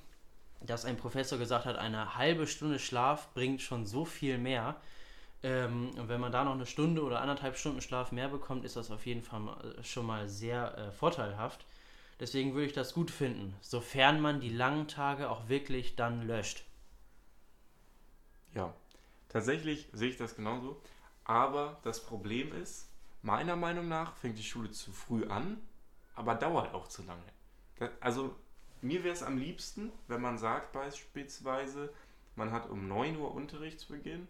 dass 0.60 0.84
ein 0.84 0.96
Professor 0.96 1.38
gesagt 1.38 1.66
hat, 1.66 1.76
eine 1.76 2.16
halbe 2.16 2.46
Stunde 2.46 2.78
Schlaf 2.78 3.32
bringt 3.34 3.60
schon 3.62 3.86
so 3.86 4.04
viel 4.04 4.38
mehr. 4.38 4.76
Ähm, 5.42 5.90
und 5.98 6.08
wenn 6.08 6.20
man 6.20 6.32
da 6.32 6.44
noch 6.44 6.54
eine 6.54 6.66
Stunde 6.66 7.02
oder 7.02 7.20
anderthalb 7.20 7.56
Stunden 7.56 7.80
Schlaf 7.80 8.12
mehr 8.12 8.28
bekommt, 8.28 8.64
ist 8.64 8.76
das 8.76 8.90
auf 8.90 9.06
jeden 9.06 9.22
Fall 9.22 9.42
schon 9.82 10.06
mal 10.06 10.28
sehr 10.28 10.76
äh, 10.78 10.92
vorteilhaft. 10.92 11.66
Deswegen 12.18 12.54
würde 12.54 12.66
ich 12.66 12.72
das 12.72 12.94
gut 12.94 13.10
finden, 13.10 13.54
sofern 13.60 14.20
man 14.20 14.40
die 14.40 14.48
langen 14.48 14.88
Tage 14.88 15.28
auch 15.28 15.48
wirklich 15.48 15.96
dann 15.96 16.26
löscht. 16.26 16.64
Ja, 18.54 18.72
tatsächlich 19.28 19.88
sehe 19.92 20.08
ich 20.08 20.16
das 20.16 20.34
genauso. 20.34 20.80
Aber 21.24 21.78
das 21.82 22.04
Problem 22.04 22.52
ist, 22.54 22.88
meiner 23.22 23.56
Meinung 23.56 23.88
nach 23.88 24.16
fängt 24.16 24.38
die 24.38 24.44
Schule 24.44 24.70
zu 24.70 24.92
früh 24.92 25.26
an, 25.26 25.60
aber 26.14 26.34
dauert 26.34 26.72
auch 26.72 26.88
zu 26.88 27.02
lange. 27.02 27.22
Das, 27.78 27.90
also 28.00 28.34
mir 28.80 29.04
wäre 29.04 29.14
es 29.14 29.22
am 29.22 29.36
liebsten, 29.36 29.92
wenn 30.08 30.22
man 30.22 30.38
sagt 30.38 30.72
beispielsweise, 30.72 31.92
man 32.34 32.52
hat 32.52 32.70
um 32.70 32.88
9 32.88 33.18
Uhr 33.18 33.34
Unterrichtsbeginn 33.34 34.28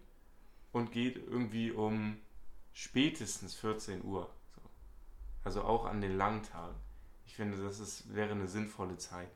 und 0.71 0.91
geht 0.91 1.15
irgendwie 1.15 1.71
um 1.71 2.17
spätestens 2.73 3.55
14 3.55 4.03
Uhr. 4.03 4.29
So. 4.55 4.61
Also 5.43 5.63
auch 5.63 5.85
an 5.85 6.01
den 6.01 6.17
langen 6.17 6.43
Tagen. 6.43 6.75
Ich 7.27 7.35
finde, 7.35 7.61
das 7.61 7.79
ist, 7.79 8.13
wäre 8.15 8.31
eine 8.31 8.47
sinnvolle 8.47 8.97
Zeit. 8.97 9.29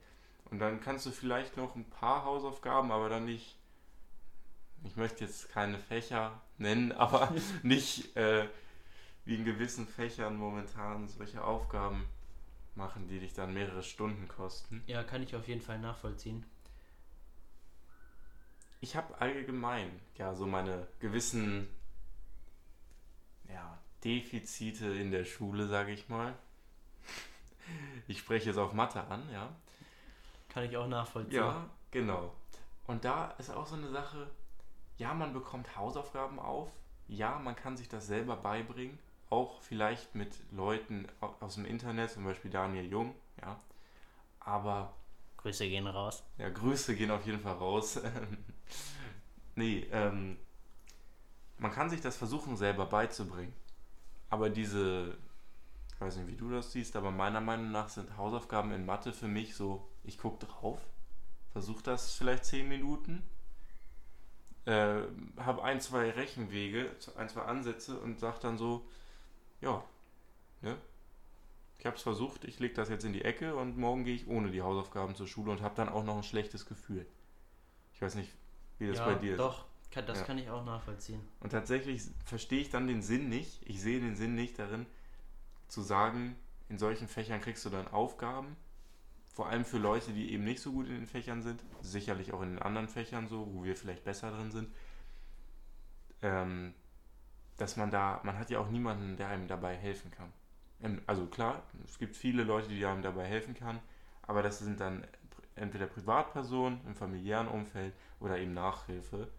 Und 0.45 0.59
dann 0.59 0.81
kannst 0.81 1.05
du 1.05 1.11
vielleicht 1.11 1.55
noch 1.55 1.75
ein 1.75 1.89
paar 1.89 2.25
Hausaufgaben, 2.25 2.91
aber 2.91 3.07
dann 3.07 3.25
nicht 3.25 3.61
ich 4.83 4.95
möchte 4.95 5.23
jetzt 5.23 5.49
keine 5.49 5.77
Fächer 5.77 6.41
nennen, 6.57 6.91
aber 6.97 7.33
nicht, 7.63 8.15
äh, 8.15 8.47
wie 9.25 9.35
in 9.35 9.45
gewissen 9.45 9.87
Fächern 9.87 10.37
momentan 10.37 11.07
solche 11.07 11.43
Aufgaben 11.43 12.05
machen, 12.75 13.07
die 13.07 13.19
dich 13.19 13.33
dann 13.33 13.53
mehrere 13.53 13.83
Stunden 13.83 14.27
kosten. 14.27 14.83
Ja, 14.87 15.03
kann 15.03 15.21
ich 15.21 15.35
auf 15.35 15.47
jeden 15.47 15.61
Fall 15.61 15.79
nachvollziehen. 15.79 16.45
Ich 18.79 18.95
habe 18.95 19.19
allgemein 19.21 19.91
ja 20.17 20.33
so 20.33 20.47
meine 20.47 20.87
gewissen 20.99 21.67
ja, 23.47 23.77
Defizite 24.03 24.87
in 24.87 25.11
der 25.11 25.25
Schule, 25.25 25.67
sage 25.67 25.91
ich 25.91 26.09
mal. 26.09 26.33
Ich 28.07 28.19
spreche 28.19 28.47
jetzt 28.47 28.57
auf 28.57 28.73
Mathe 28.73 29.01
an, 29.05 29.23
ja. 29.31 29.49
Kann 30.49 30.63
ich 30.63 30.75
auch 30.75 30.87
nachvollziehen. 30.87 31.35
Ja, 31.35 31.65
genau. 31.91 32.33
Und 32.87 33.05
da 33.05 33.31
ist 33.37 33.49
auch 33.49 33.65
so 33.65 33.75
eine 33.75 33.89
Sache, 33.89 34.29
ja, 34.97 35.13
man 35.13 35.33
bekommt 35.33 35.75
Hausaufgaben 35.77 36.39
auf, 36.39 36.69
ja, 37.07 37.39
man 37.39 37.55
kann 37.55 37.77
sich 37.77 37.89
das 37.89 38.07
selber 38.07 38.35
beibringen, 38.35 38.99
auch 39.29 39.61
vielleicht 39.61 40.13
mit 40.13 40.35
Leuten 40.51 41.07
aus 41.39 41.55
dem 41.55 41.65
Internet, 41.65 42.11
zum 42.11 42.25
Beispiel 42.25 42.51
Daniel 42.51 42.85
Jung, 42.85 43.15
ja. 43.41 43.59
Aber. 44.39 44.93
Grüße 45.37 45.67
gehen 45.67 45.87
raus. 45.87 46.23
Ja, 46.37 46.49
Grüße 46.49 46.95
gehen 46.95 47.11
auf 47.11 47.25
jeden 47.25 47.39
Fall 47.39 47.55
raus. 47.55 47.99
nee, 49.55 49.87
ähm, 49.91 50.37
man 51.57 51.71
kann 51.71 51.89
sich 51.89 52.01
das 52.01 52.17
versuchen, 52.17 52.57
selber 52.57 52.85
beizubringen. 52.85 53.53
Aber 54.29 54.49
diese, 54.49 55.17
ich 56.01 56.07
weiß 56.07 56.15
nicht, 56.17 56.29
wie 56.29 56.35
du 56.35 56.49
das 56.49 56.71
siehst, 56.71 56.95
aber 56.95 57.11
meiner 57.11 57.41
Meinung 57.41 57.71
nach 57.71 57.87
sind 57.87 58.17
Hausaufgaben 58.17 58.71
in 58.71 58.87
Mathe 58.87 59.13
für 59.13 59.27
mich 59.27 59.55
so, 59.55 59.87
ich 60.03 60.17
gucke 60.17 60.43
drauf, 60.43 60.79
versuche 61.51 61.83
das 61.83 62.15
vielleicht 62.15 62.43
10 62.45 62.67
Minuten, 62.67 63.21
äh, 64.65 65.01
habe 65.37 65.63
ein, 65.63 65.79
zwei 65.79 66.09
Rechenwege, 66.09 66.89
ein, 67.17 67.29
zwei 67.29 67.43
Ansätze 67.43 67.99
und 67.99 68.19
sage 68.19 68.39
dann 68.41 68.57
so, 68.57 68.83
ja, 69.61 69.83
ne? 70.61 70.75
Ich 71.77 71.85
habe 71.85 71.97
es 71.97 72.01
versucht, 72.01 72.45
ich 72.45 72.59
lege 72.59 72.73
das 72.73 72.89
jetzt 72.89 73.05
in 73.05 73.13
die 73.13 73.23
Ecke 73.23 73.55
und 73.55 73.77
morgen 73.77 74.03
gehe 74.03 74.15
ich 74.15 74.27
ohne 74.27 74.49
die 74.49 74.63
Hausaufgaben 74.63 75.13
zur 75.13 75.27
Schule 75.27 75.51
und 75.51 75.61
habe 75.61 75.75
dann 75.75 75.89
auch 75.89 76.03
noch 76.03 76.17
ein 76.17 76.23
schlechtes 76.23 76.65
Gefühl. 76.65 77.05
Ich 77.93 78.01
weiß 78.01 78.15
nicht, 78.15 78.31
wie 78.79 78.87
das 78.87 78.97
ja, 78.97 79.05
bei 79.05 79.13
dir 79.13 79.37
doch, 79.37 79.59
ist. 79.59 79.95
Doch, 79.95 80.05
das 80.07 80.19
ja. 80.21 80.25
kann 80.25 80.39
ich 80.39 80.49
auch 80.49 80.65
nachvollziehen. 80.65 81.21
Und 81.41 81.51
tatsächlich 81.51 82.01
verstehe 82.25 82.61
ich 82.61 82.71
dann 82.71 82.87
den 82.87 83.03
Sinn 83.03 83.29
nicht. 83.29 83.61
Ich 83.65 83.81
sehe 83.81 83.99
den 83.99 84.15
Sinn 84.15 84.33
nicht 84.33 84.57
darin, 84.57 84.87
zu 85.71 85.81
sagen, 85.81 86.35
in 86.67 86.77
solchen 86.77 87.07
Fächern 87.07 87.39
kriegst 87.39 87.65
du 87.65 87.69
dann 87.69 87.87
Aufgaben. 87.87 88.57
Vor 89.33 89.47
allem 89.47 89.63
für 89.63 89.77
Leute, 89.77 90.11
die 90.11 90.33
eben 90.33 90.43
nicht 90.43 90.61
so 90.61 90.73
gut 90.73 90.85
in 90.87 90.95
den 90.95 91.07
Fächern 91.07 91.41
sind. 91.41 91.63
Sicherlich 91.81 92.33
auch 92.33 92.41
in 92.41 92.55
den 92.55 92.59
anderen 92.59 92.89
Fächern 92.89 93.27
so, 93.27 93.47
wo 93.53 93.63
wir 93.63 93.77
vielleicht 93.77 94.03
besser 94.03 94.31
drin 94.31 94.51
sind. 94.51 94.69
Ähm, 96.21 96.73
dass 97.55 97.77
man 97.77 97.89
da, 97.89 98.19
man 98.23 98.37
hat 98.37 98.49
ja 98.49 98.59
auch 98.59 98.69
niemanden, 98.69 99.15
der 99.15 99.29
einem 99.29 99.47
dabei 99.47 99.77
helfen 99.77 100.11
kann. 100.11 100.33
Ähm, 100.83 101.01
also 101.07 101.25
klar, 101.27 101.63
es 101.85 101.97
gibt 101.97 102.17
viele 102.17 102.43
Leute, 102.43 102.67
die 102.67 102.85
einem 102.85 103.01
dabei 103.01 103.25
helfen 103.25 103.53
kann, 103.53 103.79
aber 104.23 104.43
das 104.43 104.59
sind 104.59 104.81
dann 104.81 105.07
entweder 105.55 105.87
Privatpersonen 105.87 106.81
im 106.85 106.95
familiären 106.95 107.47
Umfeld 107.47 107.93
oder 108.19 108.37
eben 108.37 108.53
Nachhilfe. 108.53 109.29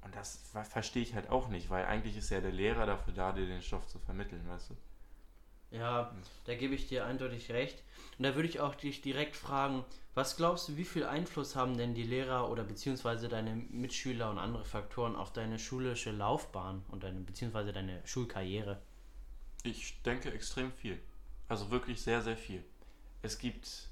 Und 0.00 0.14
das 0.16 0.40
verstehe 0.70 1.02
ich 1.02 1.14
halt 1.14 1.28
auch 1.28 1.48
nicht, 1.48 1.68
weil 1.68 1.84
eigentlich 1.84 2.16
ist 2.16 2.30
ja 2.30 2.40
der 2.40 2.52
Lehrer 2.52 2.86
dafür 2.86 3.12
da, 3.12 3.32
dir 3.32 3.46
den 3.46 3.62
Stoff 3.62 3.86
zu 3.86 3.98
vermitteln, 3.98 4.48
weißt 4.48 4.70
du? 4.70 4.76
Ja, 5.70 6.14
da 6.44 6.54
gebe 6.54 6.74
ich 6.74 6.86
dir 6.86 7.04
eindeutig 7.04 7.50
recht. 7.50 7.82
Und 8.18 8.24
da 8.24 8.34
würde 8.34 8.48
ich 8.48 8.60
auch 8.60 8.74
dich 8.74 9.00
direkt 9.00 9.36
fragen, 9.36 9.84
was 10.14 10.36
glaubst 10.36 10.68
du, 10.68 10.76
wie 10.76 10.84
viel 10.84 11.04
Einfluss 11.04 11.56
haben 11.56 11.76
denn 11.76 11.94
die 11.94 12.04
Lehrer 12.04 12.48
oder 12.48 12.62
beziehungsweise 12.62 13.28
deine 13.28 13.56
Mitschüler 13.56 14.30
und 14.30 14.38
andere 14.38 14.64
Faktoren 14.64 15.16
auf 15.16 15.32
deine 15.32 15.58
schulische 15.58 16.12
Laufbahn 16.12 16.84
und 16.88 17.02
deine 17.02 17.20
beziehungsweise 17.20 17.72
deine 17.72 18.00
Schulkarriere? 18.06 18.80
Ich 19.64 20.00
denke 20.02 20.32
extrem 20.32 20.72
viel. 20.72 21.00
Also 21.48 21.70
wirklich 21.70 22.00
sehr, 22.00 22.22
sehr 22.22 22.36
viel. 22.36 22.62
Es 23.22 23.38
gibt, 23.38 23.88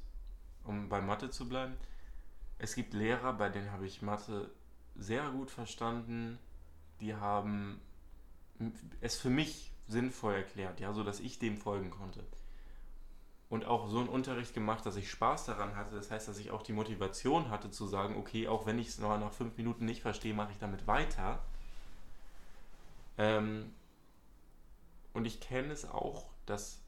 um 0.64 0.88
bei 0.88 1.00
Mathe 1.00 1.30
zu 1.30 1.48
bleiben, 1.48 1.74
es 2.58 2.76
gibt 2.76 2.94
Lehrer, 2.94 3.32
bei 3.32 3.48
denen 3.48 3.72
habe 3.72 3.86
ich 3.86 4.02
Mathe 4.02 4.50
sehr 4.94 5.28
gut 5.30 5.50
verstanden. 5.50 6.38
Die 7.00 7.14
haben 7.16 7.80
es 9.00 9.16
für 9.16 9.30
mich 9.30 9.71
sinnvoll 9.88 10.34
erklärt, 10.34 10.80
ja, 10.80 10.92
so 10.92 11.04
dass 11.04 11.20
ich 11.20 11.38
dem 11.38 11.56
folgen 11.56 11.90
konnte 11.90 12.24
und 13.52 13.66
auch 13.66 13.86
so 13.86 13.98
einen 13.98 14.08
Unterricht 14.08 14.54
gemacht, 14.54 14.86
dass 14.86 14.96
ich 14.96 15.10
Spaß 15.10 15.44
daran 15.44 15.76
hatte. 15.76 15.94
Das 15.94 16.10
heißt, 16.10 16.26
dass 16.26 16.38
ich 16.38 16.50
auch 16.50 16.62
die 16.62 16.72
Motivation 16.72 17.50
hatte 17.50 17.70
zu 17.70 17.86
sagen, 17.86 18.16
okay, 18.16 18.48
auch 18.48 18.64
wenn 18.64 18.78
ich 18.78 18.88
es 18.88 18.98
noch 18.98 19.14
nach 19.18 19.30
fünf 19.30 19.58
Minuten 19.58 19.84
nicht 19.84 20.00
verstehe, 20.00 20.32
mache 20.32 20.52
ich 20.52 20.58
damit 20.58 20.86
weiter. 20.86 21.38
Ähm, 23.18 23.74
und 25.12 25.26
ich 25.26 25.38
kenne 25.40 25.70
es 25.70 25.86
auch, 25.86 26.30
dass 26.46 26.80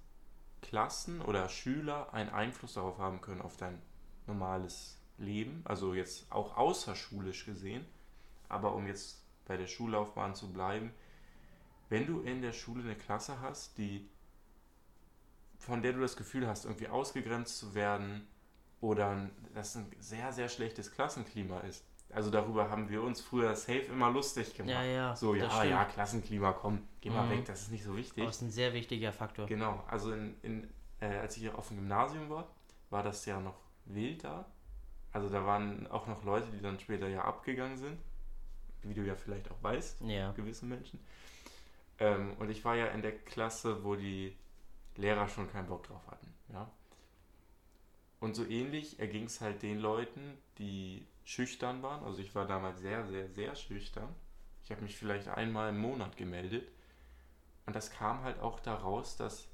Klassen 0.62 1.20
oder 1.20 1.50
Schüler 1.50 2.14
einen 2.14 2.30
Einfluss 2.30 2.72
darauf 2.72 2.96
haben 2.96 3.20
können, 3.20 3.42
auf 3.42 3.58
dein 3.58 3.82
normales 4.26 4.96
Leben. 5.18 5.60
Also 5.66 5.92
jetzt 5.92 6.32
auch 6.32 6.56
außerschulisch 6.56 7.44
gesehen. 7.44 7.84
Aber 8.48 8.74
um 8.74 8.86
jetzt 8.86 9.22
bei 9.44 9.58
der 9.58 9.66
Schullaufbahn 9.66 10.34
zu 10.34 10.50
bleiben, 10.50 10.94
wenn 11.88 12.06
du 12.06 12.20
in 12.20 12.42
der 12.42 12.52
Schule 12.52 12.82
eine 12.82 12.96
Klasse 12.96 13.40
hast, 13.40 13.78
die 13.78 14.08
von 15.58 15.82
der 15.82 15.94
du 15.94 16.00
das 16.00 16.16
Gefühl 16.16 16.46
hast, 16.46 16.64
irgendwie 16.66 16.88
ausgegrenzt 16.88 17.58
zu 17.58 17.74
werden 17.74 18.26
oder 18.80 19.30
dass 19.54 19.74
ein 19.76 19.90
sehr, 19.98 20.32
sehr 20.32 20.48
schlechtes 20.48 20.92
Klassenklima 20.92 21.60
ist. 21.60 21.84
Also 22.10 22.30
darüber 22.30 22.70
haben 22.70 22.90
wir 22.90 23.02
uns 23.02 23.20
früher 23.20 23.56
safe 23.56 23.86
immer 23.90 24.10
lustig 24.10 24.54
gemacht. 24.54 24.74
Ja, 24.74 24.82
ja. 24.84 25.16
So, 25.16 25.34
ja, 25.34 25.64
ja, 25.64 25.84
Klassenklima, 25.86 26.52
komm, 26.52 26.86
geh 27.00 27.10
mal 27.10 27.26
mhm. 27.26 27.30
weg, 27.30 27.44
das 27.46 27.62
ist 27.62 27.72
nicht 27.72 27.82
so 27.82 27.96
wichtig. 27.96 28.24
Das 28.24 28.36
ist 28.36 28.42
ein 28.42 28.50
sehr 28.50 28.72
wichtiger 28.74 29.12
Faktor. 29.12 29.46
Genau, 29.46 29.82
also 29.88 30.12
in, 30.12 30.36
in, 30.42 30.68
äh, 31.00 31.06
als 31.06 31.36
ich 31.36 31.48
auf 31.50 31.68
dem 31.68 31.78
Gymnasium 31.78 32.28
war, 32.28 32.48
war 32.90 33.02
das 33.02 33.24
ja 33.24 33.40
noch 33.40 33.58
wild 33.86 34.22
da. 34.22 34.44
Also 35.12 35.28
da 35.28 35.44
waren 35.46 35.86
auch 35.88 36.06
noch 36.06 36.24
Leute, 36.24 36.48
die 36.52 36.60
dann 36.60 36.78
später 36.78 37.08
ja 37.08 37.24
abgegangen 37.24 37.76
sind. 37.76 37.98
Wie 38.82 38.94
du 38.94 39.02
ja 39.02 39.14
vielleicht 39.14 39.50
auch 39.50 39.62
weißt, 39.62 40.02
ja. 40.02 40.32
gewisse 40.32 40.66
Menschen. 40.66 41.00
Ähm, 42.04 42.34
und 42.38 42.50
ich 42.50 42.64
war 42.64 42.76
ja 42.76 42.88
in 42.88 43.00
der 43.00 43.16
Klasse, 43.16 43.82
wo 43.82 43.94
die 43.94 44.36
Lehrer 44.96 45.26
schon 45.26 45.50
keinen 45.50 45.68
Bock 45.68 45.84
drauf 45.84 46.06
hatten. 46.08 46.34
Ja? 46.52 46.70
Und 48.20 48.34
so 48.34 48.44
ähnlich 48.44 49.00
erging 49.00 49.24
es 49.24 49.40
halt 49.40 49.62
den 49.62 49.78
Leuten, 49.78 50.36
die 50.58 51.06
schüchtern 51.24 51.82
waren. 51.82 52.04
Also 52.04 52.20
ich 52.20 52.34
war 52.34 52.46
damals 52.46 52.80
sehr, 52.80 53.06
sehr, 53.06 53.28
sehr 53.30 53.54
schüchtern. 53.54 54.14
Ich 54.64 54.70
habe 54.70 54.82
mich 54.82 54.96
vielleicht 54.96 55.28
einmal 55.28 55.70
im 55.70 55.78
Monat 55.78 56.16
gemeldet. 56.18 56.68
Und 57.64 57.74
das 57.74 57.90
kam 57.90 58.22
halt 58.22 58.38
auch 58.40 58.60
daraus, 58.60 59.16
dass 59.16 59.48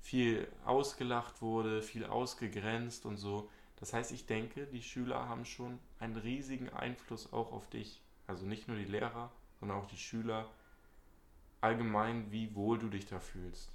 viel 0.00 0.48
ausgelacht 0.64 1.42
wurde, 1.42 1.80
viel 1.80 2.04
ausgegrenzt 2.04 3.06
und 3.06 3.16
so. 3.16 3.48
Das 3.76 3.92
heißt, 3.92 4.10
ich 4.10 4.26
denke, 4.26 4.66
die 4.66 4.82
Schüler 4.82 5.28
haben 5.28 5.44
schon 5.44 5.78
einen 6.00 6.16
riesigen 6.16 6.70
Einfluss 6.70 7.32
auch 7.32 7.52
auf 7.52 7.68
dich. 7.70 8.02
Also 8.26 8.46
nicht 8.46 8.66
nur 8.66 8.76
die 8.76 8.84
Lehrer, 8.84 9.30
sondern 9.60 9.78
auch 9.78 9.86
die 9.86 9.96
Schüler. 9.96 10.50
Allgemein, 11.64 12.30
wie 12.30 12.54
wohl 12.54 12.78
du 12.78 12.88
dich 12.88 13.06
da 13.06 13.18
fühlst. 13.18 13.70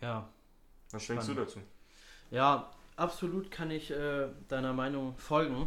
Ja. 0.00 0.28
Was 0.92 1.08
denkst 1.08 1.26
du 1.26 1.34
dazu? 1.34 1.58
Ja, 2.30 2.70
absolut 2.94 3.50
kann 3.50 3.72
ich 3.72 3.90
äh, 3.90 4.28
deiner 4.46 4.72
Meinung 4.72 5.16
folgen. 5.16 5.66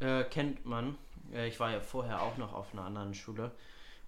Äh, 0.00 0.24
kennt 0.24 0.66
man. 0.66 0.98
Äh, 1.32 1.48
ich 1.48 1.58
war 1.58 1.70
ja 1.70 1.80
vorher 1.80 2.20
auch 2.20 2.36
noch 2.36 2.52
auf 2.52 2.74
einer 2.74 2.82
anderen 2.82 3.14
Schule. 3.14 3.50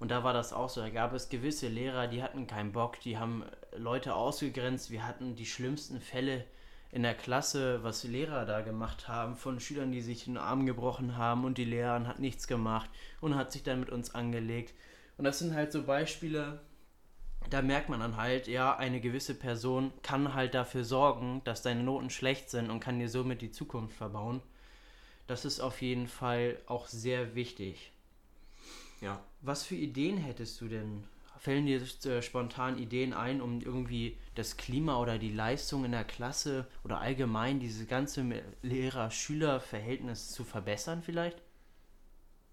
Und 0.00 0.10
da 0.10 0.22
war 0.22 0.34
das 0.34 0.52
auch 0.52 0.68
so. 0.68 0.82
Da 0.82 0.90
gab 0.90 1.14
es 1.14 1.30
gewisse 1.30 1.68
Lehrer, 1.68 2.06
die 2.06 2.22
hatten 2.22 2.46
keinen 2.46 2.72
Bock, 2.72 3.00
die 3.00 3.16
haben 3.16 3.44
Leute 3.74 4.14
ausgegrenzt. 4.14 4.90
Wir 4.90 5.06
hatten 5.06 5.34
die 5.34 5.46
schlimmsten 5.46 6.02
Fälle 6.02 6.44
in 6.90 7.02
der 7.02 7.14
Klasse, 7.14 7.82
was 7.82 8.04
Lehrer 8.04 8.46
da 8.46 8.62
gemacht 8.62 9.08
haben, 9.08 9.36
von 9.36 9.60
Schülern, 9.60 9.92
die 9.92 10.00
sich 10.00 10.24
den 10.24 10.38
Arm 10.38 10.64
gebrochen 10.66 11.16
haben 11.16 11.44
und 11.44 11.58
die 11.58 11.64
Lehrerin 11.64 12.08
hat 12.08 12.18
nichts 12.18 12.46
gemacht 12.46 12.88
und 13.20 13.34
hat 13.34 13.52
sich 13.52 13.62
dann 13.62 13.80
mit 13.80 13.90
uns 13.90 14.14
angelegt. 14.14 14.74
Und 15.18 15.24
das 15.24 15.38
sind 15.38 15.54
halt 15.54 15.72
so 15.72 15.82
Beispiele, 15.82 16.60
da 17.50 17.62
merkt 17.62 17.88
man 17.88 18.00
dann 18.00 18.16
halt, 18.16 18.46
ja, 18.46 18.76
eine 18.76 19.00
gewisse 19.00 19.34
Person 19.34 19.92
kann 20.02 20.34
halt 20.34 20.54
dafür 20.54 20.84
sorgen, 20.84 21.42
dass 21.44 21.62
deine 21.62 21.82
Noten 21.82 22.10
schlecht 22.10 22.50
sind 22.50 22.70
und 22.70 22.80
kann 22.80 22.98
dir 22.98 23.08
somit 23.08 23.42
die 23.42 23.50
Zukunft 23.50 23.96
verbauen. 23.96 24.42
Das 25.26 25.44
ist 25.44 25.60
auf 25.60 25.82
jeden 25.82 26.08
Fall 26.08 26.58
auch 26.66 26.86
sehr 26.86 27.34
wichtig. 27.34 27.92
Ja. 29.00 29.20
Was 29.40 29.64
für 29.64 29.76
Ideen 29.76 30.16
hättest 30.16 30.60
du 30.60 30.68
denn? 30.68 31.04
Fällen 31.38 31.66
dir 31.66 31.80
äh, 31.80 32.22
spontan 32.22 32.78
Ideen 32.78 33.12
ein, 33.12 33.40
um 33.40 33.60
irgendwie 33.60 34.18
das 34.34 34.56
Klima 34.56 34.98
oder 35.00 35.18
die 35.18 35.32
Leistung 35.32 35.84
in 35.84 35.92
der 35.92 36.04
Klasse 36.04 36.66
oder 36.84 37.00
allgemein 37.00 37.60
diese 37.60 37.86
ganze 37.86 38.24
Lehrer-Schüler-Verhältnis 38.62 40.30
zu 40.30 40.44
verbessern 40.44 41.02
vielleicht? 41.02 41.42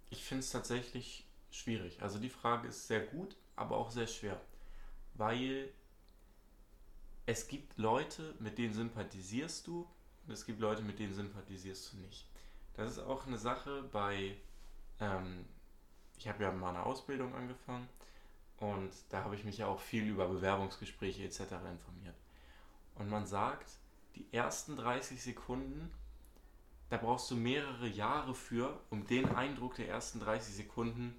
Ich 0.09 0.23
finde 0.23 0.41
es 0.41 0.51
tatsächlich 0.51 1.25
schwierig. 1.51 2.01
Also 2.01 2.19
die 2.19 2.29
Frage 2.29 2.67
ist 2.67 2.87
sehr 2.87 3.01
gut, 3.01 3.35
aber 3.55 3.77
auch 3.77 3.91
sehr 3.91 4.07
schwer 4.07 4.39
weil 5.15 5.71
es 7.25 7.47
gibt 7.47 7.77
Leute, 7.77 8.35
mit 8.39 8.57
denen 8.57 8.73
sympathisierst 8.73 9.65
du 9.65 9.87
und 10.25 10.33
es 10.33 10.45
gibt 10.45 10.59
Leute, 10.59 10.81
mit 10.81 10.99
denen 10.99 11.13
sympathisierst 11.13 11.93
du 11.93 11.97
nicht. 11.97 12.27
Das 12.75 12.91
ist 12.91 12.99
auch 12.99 13.25
eine 13.25 13.37
Sache 13.37 13.83
bei, 13.91 14.37
ähm, 14.99 15.45
ich 16.17 16.27
habe 16.27 16.43
ja 16.43 16.51
mal 16.51 16.69
eine 16.69 16.85
Ausbildung 16.85 17.33
angefangen 17.33 17.87
Und 18.57 18.91
da 19.09 19.23
habe 19.23 19.35
ich 19.35 19.43
mich 19.43 19.57
ja 19.57 19.67
auch 19.67 19.79
viel 19.79 20.07
über 20.07 20.27
Bewerbungsgespräche 20.27 21.23
etc. 21.23 21.39
informiert. 21.71 22.15
Und 22.95 23.09
man 23.09 23.25
sagt, 23.25 23.69
die 24.15 24.25
ersten 24.31 24.77
30 24.77 25.21
Sekunden, 25.21 25.91
da 26.89 26.97
brauchst 26.97 27.29
du 27.29 27.35
mehrere 27.35 27.87
Jahre 27.87 28.33
für, 28.33 28.79
um 28.89 29.05
den 29.07 29.35
Eindruck 29.35 29.75
der 29.75 29.89
ersten 29.89 30.19
30 30.19 30.55
Sekunden 30.55 31.15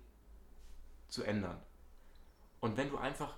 zu 1.09 1.22
ändern. 1.22 1.61
Und 2.61 2.77
wenn 2.77 2.88
du 2.88 2.96
einfach 2.96 3.37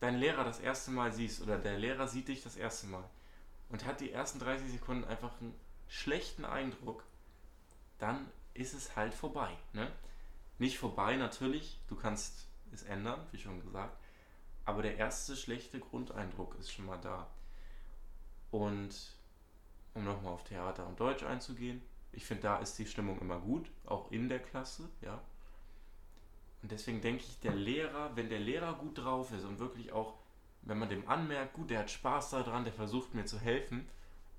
deinen 0.00 0.18
Lehrer 0.18 0.44
das 0.44 0.60
erste 0.60 0.90
Mal 0.90 1.12
siehst 1.12 1.42
oder 1.42 1.58
der 1.58 1.78
Lehrer 1.78 2.08
sieht 2.08 2.28
dich 2.28 2.42
das 2.42 2.56
erste 2.56 2.86
Mal 2.86 3.08
und 3.68 3.84
hat 3.84 4.00
die 4.00 4.12
ersten 4.12 4.38
30 4.38 4.70
Sekunden 4.70 5.04
einfach 5.04 5.40
einen 5.40 5.54
schlechten 5.88 6.44
Eindruck, 6.44 7.04
dann 7.98 8.30
ist 8.54 8.74
es 8.74 8.96
halt 8.96 9.14
vorbei. 9.14 9.56
Ne? 9.72 9.90
Nicht 10.58 10.78
vorbei 10.78 11.16
natürlich, 11.16 11.78
du 11.88 11.96
kannst 11.96 12.46
es 12.72 12.82
ändern, 12.82 13.20
wie 13.32 13.38
schon 13.38 13.60
gesagt, 13.60 13.96
aber 14.64 14.82
der 14.82 14.96
erste 14.96 15.36
schlechte 15.36 15.78
Grundeindruck 15.78 16.56
ist 16.58 16.72
schon 16.72 16.86
mal 16.86 16.98
da. 16.98 17.28
Und 18.50 18.94
um 19.94 20.04
nochmal 20.04 20.32
auf 20.32 20.44
Theater 20.44 20.86
und 20.86 21.00
Deutsch 21.00 21.22
einzugehen, 21.22 21.82
ich 22.12 22.24
finde, 22.24 22.44
da 22.44 22.58
ist 22.58 22.78
die 22.78 22.86
Stimmung 22.86 23.20
immer 23.20 23.38
gut, 23.38 23.70
auch 23.84 24.10
in 24.10 24.28
der 24.28 24.40
Klasse, 24.40 24.88
ja. 25.02 25.20
Und 26.62 26.72
deswegen 26.72 27.00
denke 27.00 27.22
ich, 27.22 27.38
der 27.40 27.54
Lehrer, 27.54 28.16
wenn 28.16 28.28
der 28.28 28.40
Lehrer 28.40 28.74
gut 28.74 28.98
drauf 28.98 29.30
ist 29.32 29.44
und 29.44 29.58
wirklich 29.58 29.92
auch, 29.92 30.14
wenn 30.62 30.78
man 30.78 30.88
dem 30.88 31.08
anmerkt, 31.08 31.52
gut, 31.52 31.70
der 31.70 31.80
hat 31.80 31.90
Spaß 31.90 32.30
daran, 32.30 32.64
der 32.64 32.72
versucht 32.72 33.14
mir 33.14 33.24
zu 33.24 33.38
helfen 33.38 33.88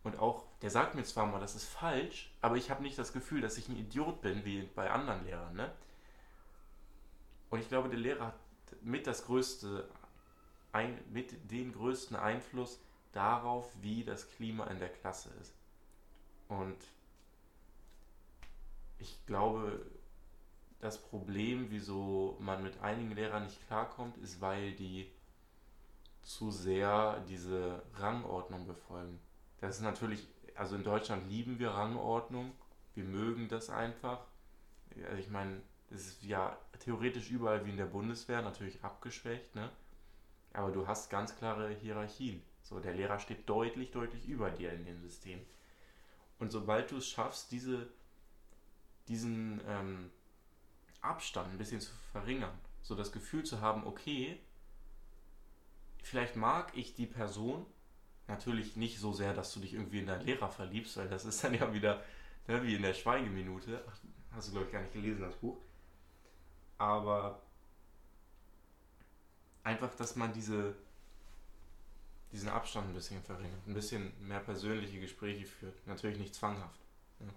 und 0.03 0.19
auch, 0.19 0.43
der 0.61 0.69
sagt 0.69 0.95
mir 0.95 1.03
zwar 1.03 1.25
mal, 1.27 1.39
das 1.39 1.55
ist 1.55 1.65
falsch, 1.65 2.33
aber 2.41 2.57
ich 2.57 2.69
habe 2.69 2.83
nicht 2.83 2.97
das 2.97 3.13
Gefühl, 3.13 3.41
dass 3.41 3.57
ich 3.57 3.69
ein 3.69 3.77
Idiot 3.77 4.21
bin, 4.21 4.43
wie 4.43 4.63
bei 4.63 4.89
anderen 4.89 5.23
Lehrern, 5.23 5.55
ne? 5.55 5.71
Und 7.57 7.63
ich 7.63 7.69
glaube, 7.69 7.89
der 7.89 7.97
Lehrer 7.97 8.27
hat 8.27 8.35
mit 8.83 9.07
das 9.07 9.25
größte, 9.25 9.89
ein, 10.73 10.95
mit 11.09 11.49
den 11.49 11.73
größten 11.73 12.15
Einfluss 12.15 12.79
darauf, 13.13 13.67
wie 13.81 14.03
das 14.03 14.29
Klima 14.29 14.65
in 14.65 14.77
der 14.77 14.89
Klasse 14.89 15.31
ist. 15.41 15.55
Und 16.49 16.77
ich 18.99 19.25
glaube, 19.25 19.87
das 20.81 21.01
Problem, 21.01 21.71
wieso 21.71 22.37
man 22.39 22.61
mit 22.61 22.79
einigen 22.81 23.15
Lehrern 23.15 23.45
nicht 23.45 23.65
klarkommt, 23.65 24.17
ist, 24.17 24.39
weil 24.39 24.73
die 24.73 25.11
zu 26.21 26.51
sehr 26.51 27.25
diese 27.27 27.81
Rangordnung 27.95 28.67
befolgen. 28.67 29.19
Das 29.61 29.77
ist 29.77 29.81
natürlich, 29.81 30.27
also 30.53 30.75
in 30.75 30.83
Deutschland 30.83 31.27
lieben 31.27 31.57
wir 31.57 31.71
Rangordnung, 31.71 32.51
wir 32.93 33.05
mögen 33.05 33.49
das 33.49 33.71
einfach. 33.71 34.19
Also 35.07 35.17
ich 35.17 35.29
meine, 35.31 35.63
das 35.89 36.01
ist 36.01 36.23
ja 36.23 36.57
theoretisch 36.79 37.31
überall 37.31 37.65
wie 37.65 37.71
in 37.71 37.77
der 37.77 37.85
Bundeswehr, 37.85 38.41
natürlich 38.41 38.83
abgeschwächt, 38.83 39.55
ne? 39.55 39.71
Aber 40.53 40.71
du 40.71 40.87
hast 40.87 41.09
ganz 41.09 41.35
klare 41.35 41.69
Hierarchien. 41.69 42.41
So, 42.63 42.79
der 42.79 42.93
Lehrer 42.93 43.19
steht 43.19 43.47
deutlich, 43.47 43.91
deutlich 43.91 44.27
über 44.27 44.49
dir 44.49 44.73
in 44.73 44.85
dem 44.85 45.01
System. 45.01 45.39
Und 46.39 46.51
sobald 46.51 46.91
du 46.91 46.97
es 46.97 47.07
schaffst, 47.07 47.51
diese, 47.51 47.87
diesen 49.07 49.61
ähm, 49.67 50.11
Abstand 51.01 51.51
ein 51.51 51.57
bisschen 51.57 51.79
zu 51.79 51.93
verringern, 52.11 52.57
so 52.81 52.95
das 52.95 53.11
Gefühl 53.11 53.43
zu 53.43 53.61
haben, 53.61 53.85
okay, 53.85 54.39
vielleicht 56.03 56.35
mag 56.35 56.75
ich 56.75 56.95
die 56.95 57.05
Person, 57.05 57.65
natürlich 58.27 58.75
nicht 58.75 58.99
so 58.99 59.13
sehr, 59.13 59.33
dass 59.33 59.53
du 59.53 59.59
dich 59.59 59.73
irgendwie 59.73 59.99
in 59.99 60.07
deinen 60.07 60.25
Lehrer 60.25 60.49
verliebst, 60.49 60.97
weil 60.97 61.07
das 61.07 61.25
ist 61.25 61.43
dann 61.43 61.53
ja 61.53 61.73
wieder 61.73 62.03
ne, 62.47 62.63
wie 62.63 62.75
in 62.75 62.81
der 62.81 62.93
Schweigeminute. 62.93 63.83
Ach, 63.87 63.97
hast 64.31 64.47
du, 64.49 64.51
glaube 64.51 64.67
ich, 64.67 64.73
gar 64.73 64.81
nicht 64.81 64.93
gelesen, 64.93 65.21
das 65.21 65.35
Buch. 65.35 65.57
Aber 66.77 67.41
einfach, 69.63 69.93
dass 69.95 70.15
man 70.15 70.31
diese, 70.33 70.75
diesen 72.31 72.49
Abstand 72.49 72.89
ein 72.89 72.93
bisschen 72.93 73.21
verringert, 73.23 73.67
ein 73.67 73.73
bisschen 73.73 74.13
mehr 74.27 74.39
persönliche 74.39 74.99
Gespräche 74.99 75.45
führt. 75.45 75.75
Natürlich 75.87 76.19
nicht 76.19 76.35
zwanghaft. 76.35 76.79
Ja. 77.19 77.27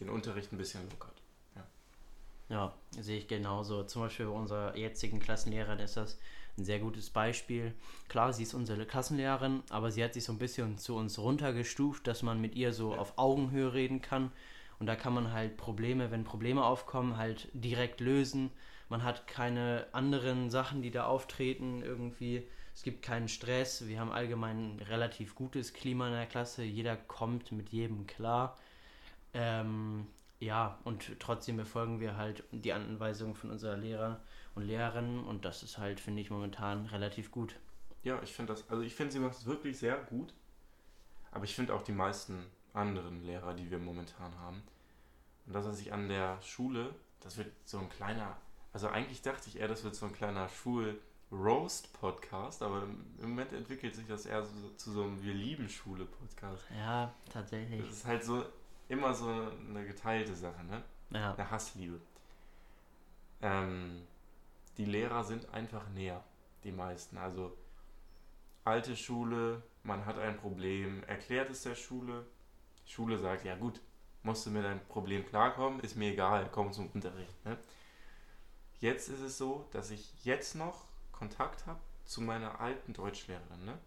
Den 0.00 0.10
Unterricht 0.10 0.52
ein 0.52 0.58
bisschen 0.58 0.88
lockert. 0.90 1.16
Ja, 2.48 2.72
sehe 3.00 3.18
ich 3.18 3.26
genauso. 3.26 3.82
Zum 3.84 4.02
Beispiel 4.02 4.26
bei 4.26 4.32
unserer 4.32 4.76
jetzigen 4.76 5.18
Klassenlehrerin 5.18 5.80
ist 5.80 5.96
das 5.96 6.18
ein 6.56 6.64
sehr 6.64 6.78
gutes 6.78 7.10
Beispiel. 7.10 7.74
Klar, 8.08 8.32
sie 8.32 8.44
ist 8.44 8.54
unsere 8.54 8.86
Klassenlehrerin, 8.86 9.62
aber 9.70 9.90
sie 9.90 10.02
hat 10.02 10.14
sich 10.14 10.24
so 10.24 10.32
ein 10.32 10.38
bisschen 10.38 10.78
zu 10.78 10.96
uns 10.96 11.18
runtergestuft, 11.18 12.06
dass 12.06 12.22
man 12.22 12.40
mit 12.40 12.54
ihr 12.54 12.72
so 12.72 12.94
auf 12.94 13.18
Augenhöhe 13.18 13.72
reden 13.74 14.00
kann. 14.00 14.30
Und 14.78 14.86
da 14.86 14.96
kann 14.96 15.14
man 15.14 15.32
halt 15.32 15.56
Probleme, 15.56 16.10
wenn 16.10 16.24
Probleme 16.24 16.64
aufkommen, 16.64 17.16
halt 17.16 17.48
direkt 17.52 18.00
lösen. 18.00 18.50
Man 18.88 19.02
hat 19.02 19.26
keine 19.26 19.86
anderen 19.92 20.50
Sachen, 20.50 20.82
die 20.82 20.90
da 20.90 21.06
auftreten 21.06 21.82
irgendwie. 21.82 22.46
Es 22.74 22.82
gibt 22.82 23.02
keinen 23.02 23.28
Stress. 23.28 23.86
Wir 23.86 24.00
haben 24.00 24.12
allgemein 24.12 24.76
ein 24.76 24.80
relativ 24.80 25.34
gutes 25.34 25.72
Klima 25.72 26.08
in 26.08 26.12
der 26.12 26.26
Klasse. 26.26 26.62
Jeder 26.62 26.96
kommt 26.96 27.52
mit 27.52 27.70
jedem 27.70 28.06
klar. 28.06 28.58
Ähm, 29.32 30.06
ja, 30.40 30.78
und 30.84 31.18
trotzdem 31.18 31.56
befolgen 31.56 32.00
wir 32.00 32.16
halt 32.16 32.44
die 32.52 32.72
Anweisungen 32.72 33.34
von 33.34 33.50
unserer 33.50 33.76
Lehrer 33.76 34.20
und 34.54 34.64
Lehrerinnen 34.64 35.24
und 35.24 35.44
das 35.44 35.62
ist 35.62 35.78
halt, 35.78 36.00
finde 36.00 36.20
ich, 36.20 36.30
momentan 36.30 36.86
relativ 36.86 37.30
gut. 37.30 37.56
Ja, 38.02 38.20
ich 38.22 38.32
finde 38.32 38.52
das, 38.52 38.68
also 38.70 38.82
ich 38.82 38.94
finde, 38.94 39.12
sie 39.12 39.18
macht 39.18 39.36
es 39.36 39.46
wirklich 39.46 39.78
sehr 39.78 39.96
gut. 39.96 40.32
Aber 41.32 41.44
ich 41.44 41.54
finde 41.54 41.74
auch 41.74 41.82
die 41.82 41.92
meisten 41.92 42.46
anderen 42.76 43.24
Lehrer, 43.24 43.54
die 43.54 43.70
wir 43.70 43.78
momentan 43.78 44.36
haben. 44.38 44.62
Und 45.46 45.54
das, 45.54 45.66
was 45.66 45.80
ich 45.80 45.92
an 45.92 46.08
der 46.08 46.40
Schule, 46.42 46.94
das 47.20 47.36
wird 47.36 47.52
so 47.64 47.78
ein 47.78 47.88
kleiner, 47.88 48.36
also 48.72 48.88
eigentlich 48.88 49.22
dachte 49.22 49.48
ich 49.48 49.58
eher, 49.58 49.68
das 49.68 49.84
wird 49.84 49.94
so 49.94 50.06
ein 50.06 50.12
kleiner 50.12 50.48
Schul-Roast-Podcast, 50.48 52.62
aber 52.62 52.82
im 52.82 53.30
Moment 53.30 53.52
entwickelt 53.52 53.94
sich 53.94 54.06
das 54.06 54.26
eher 54.26 54.44
so, 54.44 54.70
zu 54.76 54.92
so 54.92 55.04
einem 55.04 55.22
Wir 55.22 55.34
lieben 55.34 55.68
Schule-Podcast. 55.68 56.64
Ja, 56.76 57.14
tatsächlich. 57.32 57.86
Das 57.86 57.96
ist 57.96 58.06
halt 58.06 58.24
so 58.24 58.44
immer 58.88 59.14
so 59.14 59.28
eine 59.28 59.86
geteilte 59.86 60.34
Sache, 60.34 60.64
ne? 60.64 60.82
Ja. 61.10 61.34
Eine 61.34 61.50
Hassliebe. 61.50 62.00
Ähm, 63.42 64.02
die 64.76 64.84
Lehrer 64.84 65.24
sind 65.24 65.52
einfach 65.52 65.88
näher, 65.90 66.22
die 66.64 66.72
meisten. 66.72 67.18
Also 67.18 67.56
alte 68.64 68.96
Schule, 68.96 69.62
man 69.82 70.04
hat 70.04 70.18
ein 70.18 70.36
Problem, 70.36 71.02
erklärt 71.04 71.50
es 71.50 71.62
der 71.62 71.74
Schule. 71.74 72.26
Schule 72.86 73.18
sagt, 73.18 73.44
ja 73.44 73.56
gut, 73.56 73.80
musst 74.22 74.46
du 74.46 74.50
mit 74.50 74.64
deinem 74.64 74.80
Problem 74.88 75.26
klarkommen, 75.26 75.80
ist 75.80 75.96
mir 75.96 76.12
egal, 76.12 76.48
komm 76.52 76.72
zum 76.72 76.88
Unterricht. 76.92 77.44
Ne? 77.44 77.56
Jetzt 78.80 79.08
ist 79.08 79.20
es 79.20 79.38
so, 79.38 79.66
dass 79.72 79.90
ich 79.90 80.24
jetzt 80.24 80.54
noch 80.54 80.84
Kontakt 81.12 81.66
habe 81.66 81.80
zu 82.04 82.20
meiner 82.20 82.60
alten 82.60 82.92
Deutschlehrerin. 82.92 83.64
Ne? 83.64 83.78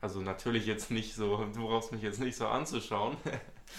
Also 0.00 0.20
natürlich 0.20 0.66
jetzt 0.66 0.90
nicht 0.90 1.14
so, 1.14 1.44
du 1.44 1.66
brauchst 1.66 1.92
mich 1.92 2.02
jetzt 2.02 2.20
nicht 2.20 2.36
so 2.36 2.46
anzuschauen, 2.46 3.16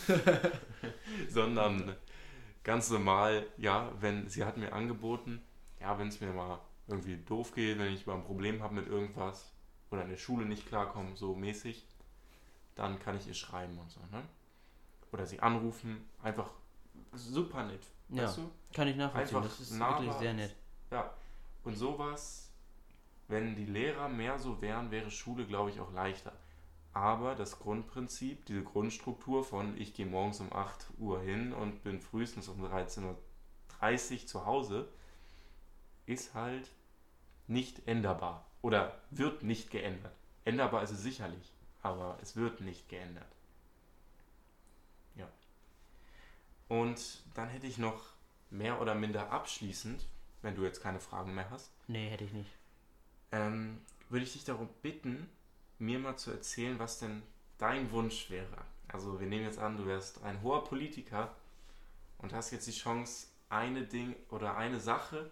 sondern 1.29 1.95
ganz 2.63 2.89
normal, 2.89 3.45
ja, 3.57 3.91
wenn 3.99 4.27
sie 4.27 4.43
hat 4.43 4.57
mir 4.57 4.73
angeboten, 4.73 5.41
ja, 5.79 5.97
wenn 5.97 6.09
es 6.09 6.19
mir 6.19 6.33
mal 6.33 6.59
irgendwie 6.87 7.17
doof 7.17 7.53
geht, 7.53 7.79
wenn 7.79 7.93
ich 7.93 8.05
mal 8.05 8.15
ein 8.15 8.23
Problem 8.23 8.61
habe 8.61 8.75
mit 8.75 8.87
irgendwas 8.87 9.51
oder 9.91 10.03
in 10.03 10.09
der 10.09 10.17
Schule 10.17 10.45
nicht 10.45 10.67
klarkomme, 10.67 11.15
so 11.15 11.35
mäßig, 11.35 11.85
dann 12.79 12.99
kann 12.99 13.17
ich 13.17 13.27
ihr 13.27 13.33
schreiben 13.33 13.77
und 13.77 13.91
so, 13.91 13.99
ne? 14.11 14.23
Oder 15.11 15.25
sie 15.25 15.39
anrufen, 15.39 16.09
einfach 16.23 16.51
super 17.13 17.65
nett. 17.65 17.81
Ja, 18.09 18.23
weißt 18.23 18.37
du? 18.37 18.51
kann 18.73 18.87
ich 18.87 18.95
nachvollziehen, 18.95 19.37
einfach 19.37 19.49
das 19.49 19.59
ist 19.59 19.71
nahbar, 19.71 20.01
wirklich 20.01 20.17
sehr 20.17 20.33
nett. 20.33 20.55
Ja, 20.91 21.13
und 21.63 21.75
sowas, 21.75 22.51
wenn 23.27 23.55
die 23.55 23.65
Lehrer 23.65 24.07
mehr 24.07 24.39
so 24.39 24.61
wären, 24.61 24.91
wäre 24.91 25.11
Schule, 25.11 25.45
glaube 25.45 25.69
ich, 25.69 25.79
auch 25.79 25.91
leichter. 25.93 26.33
Aber 26.93 27.35
das 27.35 27.59
Grundprinzip, 27.59 28.45
diese 28.45 28.63
Grundstruktur 28.63 29.43
von 29.43 29.79
ich 29.79 29.93
gehe 29.93 30.07
morgens 30.07 30.39
um 30.39 30.51
8 30.51 30.87
Uhr 30.97 31.21
hin 31.21 31.53
und 31.53 31.83
bin 31.83 32.01
frühestens 32.01 32.47
um 32.47 32.63
13.30 32.63 34.21
Uhr 34.21 34.27
zu 34.27 34.45
Hause, 34.45 34.87
ist 36.07 36.33
halt 36.33 36.71
nicht 37.47 37.87
änderbar 37.87 38.45
oder 38.61 38.99
wird 39.11 39.43
nicht 39.43 39.69
geändert. 39.69 40.15
Änderbar 40.45 40.81
ist 40.81 40.91
es 40.91 41.03
sicherlich, 41.03 41.53
aber 41.81 42.17
es 42.21 42.35
wird 42.35 42.61
nicht 42.61 42.89
geändert. 42.89 43.31
Ja. 45.15 45.27
Und 46.67 47.23
dann 47.33 47.49
hätte 47.49 47.67
ich 47.67 47.77
noch 47.77 48.13
mehr 48.49 48.81
oder 48.81 48.95
minder 48.95 49.31
abschließend, 49.31 50.05
wenn 50.41 50.55
du 50.55 50.63
jetzt 50.63 50.81
keine 50.81 50.99
Fragen 50.99 51.33
mehr 51.35 51.49
hast. 51.49 51.71
Nee, 51.87 52.09
hätte 52.09 52.23
ich 52.23 52.33
nicht. 52.33 52.51
Ähm, 53.31 53.81
würde 54.09 54.25
ich 54.25 54.33
dich 54.33 54.43
darum 54.43 54.69
bitten, 54.81 55.29
mir 55.77 55.99
mal 55.99 56.17
zu 56.17 56.31
erzählen, 56.31 56.79
was 56.79 56.99
denn 56.99 57.21
dein 57.57 57.91
Wunsch 57.91 58.29
wäre. 58.29 58.65
Also 58.87 59.19
wir 59.19 59.27
nehmen 59.27 59.45
jetzt 59.45 59.59
an, 59.59 59.77
du 59.77 59.85
wärst 59.85 60.23
ein 60.23 60.41
hoher 60.41 60.63
Politiker 60.63 61.35
und 62.17 62.33
hast 62.33 62.51
jetzt 62.51 62.67
die 62.67 62.71
Chance, 62.71 63.27
eine 63.49 63.83
Ding 63.85 64.15
oder 64.29 64.57
eine 64.57 64.79
Sache 64.79 65.31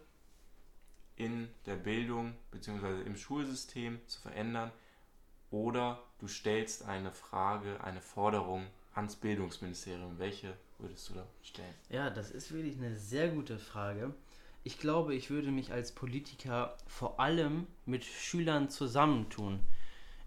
in 1.15 1.49
der 1.65 1.75
Bildung 1.75 2.35
bzw. 2.51 3.01
im 3.01 3.15
Schulsystem 3.15 3.99
zu 4.07 4.21
verändern 4.21 4.71
oder 5.51 6.03
du 6.19 6.27
stellst 6.27 6.85
eine 6.85 7.11
Frage, 7.11 7.83
eine 7.83 8.01
Forderung 8.01 8.65
ans 8.93 9.15
Bildungsministerium. 9.15 10.19
Welche 10.19 10.53
würdest 10.79 11.09
du 11.09 11.13
da 11.13 11.27
stellen? 11.41 11.73
Ja, 11.89 12.09
das 12.09 12.31
ist 12.31 12.51
wirklich 12.51 12.77
eine 12.77 12.95
sehr 12.95 13.29
gute 13.29 13.59
Frage. 13.59 14.13
Ich 14.63 14.79
glaube, 14.79 15.15
ich 15.15 15.29
würde 15.29 15.51
mich 15.51 15.71
als 15.71 15.93
Politiker 15.93 16.75
vor 16.87 17.19
allem 17.19 17.67
mit 17.85 18.03
Schülern 18.03 18.69
zusammentun. 18.69 19.59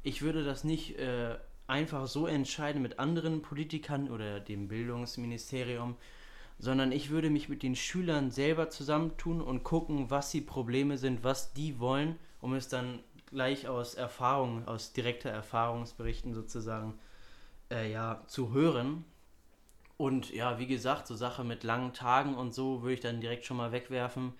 Ich 0.03 0.23
würde 0.23 0.45
das 0.45 0.65
nicht 0.65 0.99
äh, 0.99 1.37
einfach 1.67 2.07
so 2.07 2.27
entscheiden 2.27 2.81
mit 2.81 2.99
anderen 2.99 3.43
Politikern 3.43 4.11
oder 4.11 4.41
dem 4.41 4.69
Bildungsministerium, 4.69 5.97
sondern 6.59 6.93
ich 6.93 7.11
würde 7.11 7.31
mich 7.31 7.49
mit 7.49 7.63
den 7.63 7.77
Schülern 7.77 8.31
selber 8.31 8.71
zusammentun 8.71 9.41
und 9.41 9.63
gucken, 9.63 10.11
was 10.11 10.31
die 10.31 10.41
Probleme 10.41 10.99
sind, 10.99 11.25
was 11.25 11.53
die 11.53 11.79
wollen, 11.79 12.19
um 12.41 12.55
es 12.55 12.69
dann 12.69 13.01
gleich 13.31 13.69
aus 13.69 13.95
Erfahrung, 13.95 14.67
aus 14.67 14.93
direkter 14.93 15.31
Erfahrungsberichten 15.31 16.35
sozusagen, 16.35 16.99
äh, 17.71 17.91
ja, 17.91 18.23
zu 18.27 18.53
hören 18.53 19.05
und 20.01 20.31
ja, 20.31 20.59
wie 20.59 20.67
gesagt, 20.67 21.07
so 21.07 21.15
Sache 21.15 21.45
mit 21.45 21.63
langen 21.63 21.93
Tagen 21.93 22.35
und 22.35 22.55
so 22.55 22.81
würde 22.81 22.95
ich 22.95 23.01
dann 23.01 23.21
direkt 23.21 23.45
schon 23.45 23.59
mal 23.59 23.71
wegwerfen, 23.71 24.33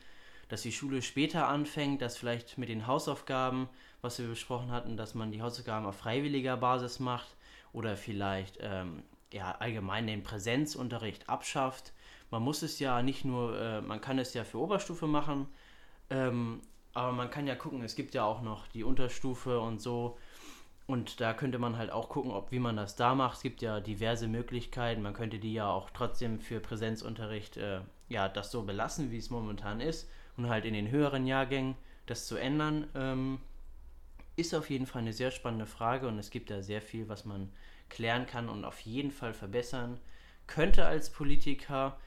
dass 0.49 0.63
die 0.63 0.73
Schule 0.73 1.03
später 1.03 1.49
anfängt, 1.49 2.01
dass 2.01 2.17
vielleicht 2.17 2.57
mit 2.57 2.71
den 2.71 2.87
Hausaufgaben, 2.87 3.69
was 4.01 4.19
wir 4.19 4.27
besprochen 4.27 4.71
hatten, 4.71 4.97
dass 4.97 5.15
man 5.15 5.31
die 5.33 5.43
Hausaufgaben 5.43 5.85
auf 5.85 5.99
freiwilliger 5.99 6.57
Basis 6.57 6.99
macht 6.99 7.37
oder 7.75 7.99
vielleicht 7.99 8.57
ähm, 8.63 9.03
ja 9.35 9.55
allgemein 9.59 10.07
den 10.07 10.23
Präsenzunterricht 10.23 11.29
abschafft. 11.29 11.93
Man 12.31 12.43
muss 12.43 12.63
es 12.63 12.79
ja 12.79 13.03
nicht 13.03 13.27
nur, 13.27 13.61
äh, 13.61 13.83
man 13.83 14.01
kann 14.01 14.19
es 14.19 14.33
ja 14.33 14.45
für 14.45 14.61
Oberstufe 14.61 15.07
machen, 15.07 15.47
ähm, 16.09 16.63
aber 16.95 17.13
man 17.13 17.31
kann 17.31 17.47
ja 17.47 17.55
gucken, 17.55 17.83
es 17.83 17.95
gibt 17.95 18.15
ja 18.15 18.25
auch 18.25 18.43
noch 18.43 18.67
die 18.69 18.85
Unterstufe 18.85 19.61
und 19.61 19.81
so 19.81 20.19
und 20.91 21.21
da 21.21 21.35
könnte 21.35 21.61
man 21.61 21.77
halt 21.79 21.93
auch 21.93 22.09
gucken, 22.09 22.33
ob 22.33 22.51
wie 22.51 22.59
man 22.59 22.77
das 22.77 22.97
da 22.97 23.15
macht. 23.15 23.37
Es 23.37 23.43
gibt 23.45 23.63
ja 23.63 23.79
diverse 23.79 24.27
Möglichkeiten. 24.27 25.03
Man 25.03 25.15
könnte 25.15 25.39
die 25.39 25.53
ja 25.55 25.71
auch 25.71 25.91
trotzdem 25.91 26.41
für 26.41 26.59
Präsenzunterricht 26.59 27.57
äh, 27.59 27.83
ja 28.09 28.29
das 28.29 28.51
so 28.51 28.65
belassen, 28.65 29.13
wie 29.13 29.19
es 29.19 29.31
momentan 29.31 29.81
ist, 29.81 30.11
und 30.37 30.49
halt 30.49 30.65
in 30.65 30.75
den 30.75 30.91
höheren 30.91 31.29
Jahrgängen 31.29 31.77
das 32.07 32.27
zu 32.27 32.37
ändern. 32.37 32.89
Ähm, 32.97 33.39
ist 34.35 34.53
auf 34.53 34.69
jeden 34.69 34.87
Fall 34.87 35.03
eine 35.03 35.13
sehr 35.13 35.31
spannende 35.31 35.67
Frage 35.67 36.09
und 36.09 36.19
es 36.19 36.31
gibt 36.31 36.51
da 36.51 36.61
sehr 36.61 36.83
viel, 36.83 37.09
was 37.09 37.25
man 37.25 37.53
klären 37.89 38.27
kann 38.27 38.49
und 38.49 38.65
auf 38.65 38.81
jeden 38.81 39.13
Fall 39.13 39.33
verbessern 39.33 40.01
könnte 40.49 40.87
als 40.87 41.11
Politiker. 41.11 42.01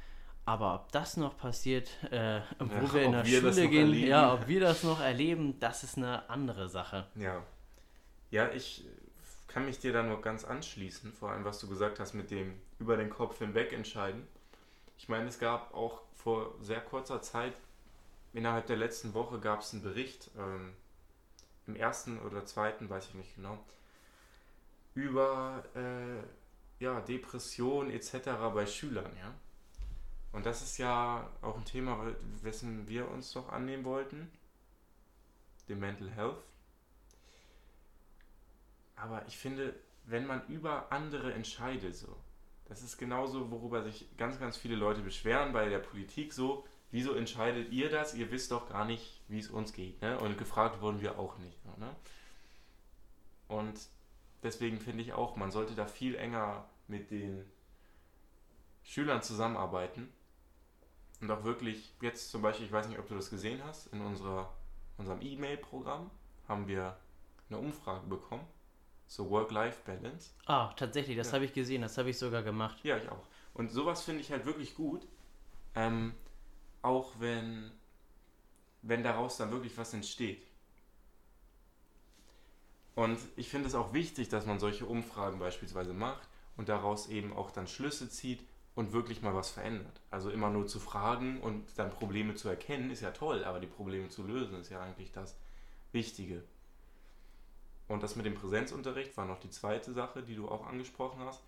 Aber 0.45 0.75
ob 0.75 0.91
das 0.91 1.15
noch 1.15 1.37
passiert, 1.37 1.89
äh, 2.11 2.41
wo 2.59 2.65
ja, 2.65 2.93
wir 2.93 3.03
in 3.03 3.11
der 3.13 3.25
Schule 3.25 3.69
gehen, 3.69 3.87
erleben. 3.87 4.07
ja, 4.07 4.33
ob 4.33 4.47
wir 4.47 4.59
das 4.59 4.83
noch 4.83 4.99
erleben, 4.99 5.59
das 5.59 5.83
ist 5.83 5.97
eine 5.97 6.29
andere 6.29 6.67
Sache. 6.67 7.07
Ja, 7.15 7.41
ja, 8.29 8.49
ich 8.49 8.83
kann 9.47 9.65
mich 9.65 9.79
dir 9.79 9.93
da 9.93 10.03
nur 10.03 10.21
ganz 10.21 10.43
anschließen, 10.43 11.13
vor 11.13 11.29
allem 11.29 11.45
was 11.45 11.59
du 11.59 11.67
gesagt 11.67 11.99
hast 11.99 12.13
mit 12.13 12.31
dem 12.31 12.59
über 12.79 12.97
den 12.97 13.09
Kopf 13.09 13.37
hinweg 13.37 13.71
entscheiden. 13.71 14.27
Ich 14.97 15.07
meine, 15.07 15.27
es 15.27 15.39
gab 15.39 15.73
auch 15.73 16.01
vor 16.15 16.55
sehr 16.59 16.81
kurzer 16.81 17.21
Zeit, 17.21 17.53
innerhalb 18.33 18.65
der 18.65 18.77
letzten 18.77 19.13
Woche 19.13 19.39
gab 19.39 19.61
es 19.61 19.73
einen 19.73 19.83
Bericht, 19.83 20.31
ähm, 20.37 20.73
im 21.67 21.75
ersten 21.75 22.19
oder 22.19 22.45
zweiten, 22.45 22.89
weiß 22.89 23.09
ich 23.09 23.13
nicht 23.13 23.35
genau, 23.35 23.63
über 24.95 25.63
äh, 25.75 26.83
ja, 26.83 26.99
Depression 27.01 27.91
etc. 27.91 28.29
bei 28.53 28.65
Schülern, 28.65 29.11
ja. 29.17 29.33
Und 30.33 30.45
das 30.45 30.61
ist 30.61 30.77
ja 30.79 31.29
auch 31.41 31.55
ein 31.57 31.65
Thema, 31.65 32.13
wessen 32.41 32.87
wir 32.87 33.09
uns 33.09 33.31
doch 33.31 33.49
annehmen 33.49 33.85
wollten, 33.85 34.31
dem 35.69 35.79
Mental 35.79 36.09
Health. 36.09 36.43
Aber 38.95 39.25
ich 39.27 39.37
finde, 39.37 39.75
wenn 40.05 40.25
man 40.25 40.45
über 40.47 40.91
andere 40.91 41.33
entscheidet, 41.33 41.95
so, 41.95 42.17
das 42.65 42.81
ist 42.81 42.97
genauso, 42.97 43.51
worüber 43.51 43.83
sich 43.83 44.07
ganz, 44.17 44.39
ganz 44.39 44.57
viele 44.57 44.75
Leute 44.75 45.01
beschweren 45.01 45.53
bei 45.53 45.69
der 45.69 45.79
Politik, 45.79 46.33
so, 46.33 46.65
wieso 46.91 47.13
entscheidet 47.13 47.71
ihr 47.71 47.89
das? 47.89 48.15
Ihr 48.15 48.31
wisst 48.31 48.51
doch 48.51 48.69
gar 48.69 48.85
nicht, 48.85 49.21
wie 49.27 49.39
es 49.39 49.49
uns 49.49 49.73
geht. 49.73 50.01
Ne? 50.01 50.19
Und 50.19 50.37
gefragt 50.37 50.81
wurden 50.81 51.01
wir 51.01 51.19
auch 51.19 51.37
nicht. 51.37 51.63
Ne? 51.77 51.95
Und 53.47 53.79
deswegen 54.41 54.79
finde 54.79 55.03
ich 55.03 55.13
auch, 55.13 55.35
man 55.35 55.51
sollte 55.51 55.75
da 55.75 55.85
viel 55.85 56.15
enger 56.15 56.67
mit 56.87 57.11
den 57.11 57.45
Schülern 58.83 59.21
zusammenarbeiten. 59.21 60.11
Und 61.23 61.31
auch 61.31 61.45
wirklich, 61.45 61.93
jetzt 62.01 62.31
zum 62.31 62.41
Beispiel, 62.41 62.65
ich 62.65 62.71
weiß 62.73 62.89
nicht, 62.89 62.99
ob 62.99 63.07
du 63.07 63.15
das 63.15 63.29
gesehen 63.29 63.63
hast, 63.63 63.87
in 63.93 64.01
unserer, 64.01 64.53
unserem 64.97 65.21
E-Mail-Programm 65.21 66.11
haben 66.49 66.67
wir 66.67 66.97
eine 67.49 67.59
Umfrage 67.59 68.05
bekommen 68.07 68.45
so 69.07 69.29
Work-Life-Balance. 69.29 70.31
Ah, 70.47 70.73
tatsächlich, 70.75 71.15
das 71.15 71.27
ja. 71.27 71.35
habe 71.35 71.45
ich 71.45 71.53
gesehen, 71.53 71.81
das 71.81 71.97
habe 71.97 72.09
ich 72.09 72.17
sogar 72.17 72.43
gemacht. 72.43 72.77
Ja, 72.83 72.97
ich 72.97 73.07
auch. 73.07 73.25
Und 73.53 73.71
sowas 73.71 74.03
finde 74.03 74.19
ich 74.19 74.31
halt 74.31 74.45
wirklich 74.45 74.75
gut. 74.75 75.07
Ähm, 75.75 76.13
auch 76.81 77.13
wenn, 77.19 77.71
wenn 78.81 79.01
daraus 79.01 79.37
dann 79.37 79.49
wirklich 79.51 79.77
was 79.77 79.93
entsteht. 79.93 80.45
Und 82.95 83.17
ich 83.37 83.47
finde 83.47 83.69
es 83.69 83.75
auch 83.75 83.93
wichtig, 83.93 84.27
dass 84.27 84.45
man 84.45 84.59
solche 84.59 84.85
Umfragen 84.85 85.39
beispielsweise 85.39 85.93
macht 85.93 86.27
und 86.57 86.67
daraus 86.67 87.07
eben 87.07 87.31
auch 87.31 87.49
dann 87.51 87.67
Schlüsse 87.67 88.09
zieht 88.09 88.45
und 88.75 88.93
wirklich 88.93 89.21
mal 89.21 89.35
was 89.35 89.51
verändert. 89.51 90.01
Also 90.09 90.29
immer 90.29 90.49
nur 90.49 90.67
zu 90.67 90.79
fragen 90.79 91.41
und 91.41 91.77
dann 91.77 91.91
Probleme 91.91 92.35
zu 92.35 92.49
erkennen, 92.49 92.89
ist 92.89 93.01
ja 93.01 93.11
toll, 93.11 93.43
aber 93.43 93.59
die 93.59 93.67
Probleme 93.67 94.09
zu 94.09 94.23
lösen 94.23 94.59
ist 94.59 94.69
ja 94.69 94.81
eigentlich 94.81 95.11
das 95.11 95.37
Wichtige. 95.91 96.43
Und 97.87 98.01
das 98.01 98.15
mit 98.15 98.25
dem 98.25 98.35
Präsenzunterricht 98.35 99.15
war 99.17 99.25
noch 99.25 99.39
die 99.39 99.49
zweite 99.49 99.93
Sache, 99.93 100.23
die 100.23 100.35
du 100.35 100.47
auch 100.47 100.65
angesprochen 100.65 101.19
hast. 101.21 101.43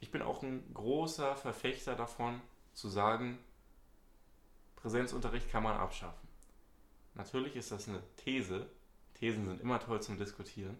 Ich 0.00 0.10
bin 0.10 0.22
auch 0.22 0.42
ein 0.42 0.62
großer 0.74 1.36
Verfechter 1.36 1.96
davon, 1.96 2.40
zu 2.74 2.88
sagen, 2.88 3.38
Präsenzunterricht 4.76 5.50
kann 5.50 5.62
man 5.62 5.76
abschaffen. 5.76 6.28
Natürlich 7.14 7.56
ist 7.56 7.72
das 7.72 7.88
eine 7.88 8.02
These. 8.16 8.68
Thesen 9.14 9.46
sind 9.46 9.62
immer 9.62 9.80
toll 9.80 10.02
zum 10.02 10.18
Diskutieren. 10.18 10.76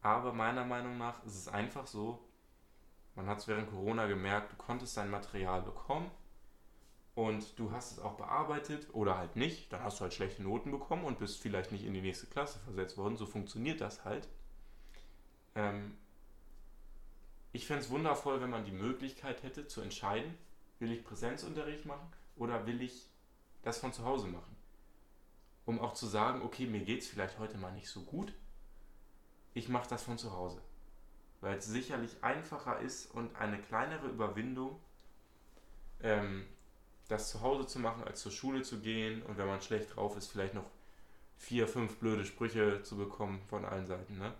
Aber 0.00 0.32
meiner 0.32 0.64
Meinung 0.64 0.96
nach 0.96 1.22
ist 1.24 1.34
es 1.34 1.48
einfach 1.48 1.88
so, 1.88 2.25
man 3.16 3.26
hat 3.26 3.38
es 3.38 3.48
während 3.48 3.70
Corona 3.70 4.06
gemerkt, 4.06 4.52
du 4.52 4.56
konntest 4.56 4.96
dein 4.96 5.10
Material 5.10 5.62
bekommen, 5.62 6.10
und 7.16 7.58
du 7.58 7.72
hast 7.72 7.92
es 7.92 7.98
auch 7.98 8.12
bearbeitet 8.18 8.88
oder 8.92 9.16
halt 9.16 9.36
nicht, 9.36 9.72
dann 9.72 9.82
hast 9.82 9.98
du 9.98 10.02
halt 10.02 10.12
schlechte 10.12 10.42
Noten 10.42 10.70
bekommen 10.70 11.04
und 11.04 11.18
bist 11.18 11.40
vielleicht 11.40 11.72
nicht 11.72 11.84
in 11.84 11.94
die 11.94 12.02
nächste 12.02 12.26
Klasse 12.26 12.58
versetzt 12.58 12.98
worden. 12.98 13.16
So 13.16 13.24
funktioniert 13.24 13.80
das 13.80 14.04
halt. 14.04 14.28
Ähm 15.54 15.96
ich 17.52 17.66
fände 17.66 17.82
es 17.82 17.90
wundervoll, 17.90 18.42
wenn 18.42 18.50
man 18.50 18.66
die 18.66 18.70
Möglichkeit 18.70 19.42
hätte 19.42 19.66
zu 19.66 19.80
entscheiden, 19.80 20.36
will 20.78 20.92
ich 20.92 21.04
Präsenzunterricht 21.04 21.86
machen 21.86 22.06
oder 22.36 22.66
will 22.66 22.82
ich 22.82 23.08
das 23.62 23.78
von 23.78 23.94
zu 23.94 24.04
Hause 24.04 24.26
machen. 24.26 24.54
Um 25.64 25.80
auch 25.80 25.94
zu 25.94 26.06
sagen, 26.06 26.42
okay, 26.42 26.66
mir 26.66 26.84
geht 26.84 27.00
es 27.00 27.08
vielleicht 27.08 27.38
heute 27.38 27.56
mal 27.56 27.72
nicht 27.72 27.88
so 27.88 28.02
gut, 28.02 28.34
ich 29.54 29.70
mache 29.70 29.88
das 29.88 30.02
von 30.02 30.18
zu 30.18 30.32
Hause. 30.32 30.60
Weil 31.40 31.58
es 31.58 31.66
sicherlich 31.66 32.16
einfacher 32.22 32.80
ist 32.80 33.14
und 33.14 33.34
eine 33.36 33.58
kleinere 33.58 34.08
Überwindung, 34.08 34.80
ähm, 36.02 36.46
das 37.08 37.30
zu 37.30 37.40
Hause 37.40 37.66
zu 37.66 37.78
machen, 37.78 38.04
als 38.04 38.20
zur 38.20 38.32
Schule 38.32 38.62
zu 38.62 38.80
gehen 38.80 39.22
und 39.22 39.38
wenn 39.38 39.46
man 39.46 39.60
schlecht 39.60 39.94
drauf 39.94 40.16
ist, 40.16 40.28
vielleicht 40.28 40.54
noch 40.54 40.66
vier, 41.38 41.68
fünf 41.68 41.98
blöde 41.98 42.24
Sprüche 42.24 42.82
zu 42.82 42.96
bekommen 42.96 43.40
von 43.48 43.64
allen 43.64 43.86
Seiten, 43.86 44.18
ne? 44.18 44.32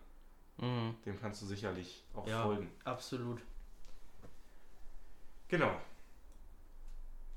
Mhm. 0.59 0.97
Dem 1.05 1.21
kannst 1.21 1.43
du 1.43 1.47
sicherlich 1.47 2.03
auch 2.15 2.27
ja, 2.27 2.43
folgen. 2.43 2.71
Absolut. 2.85 3.43
Genau. 5.49 5.77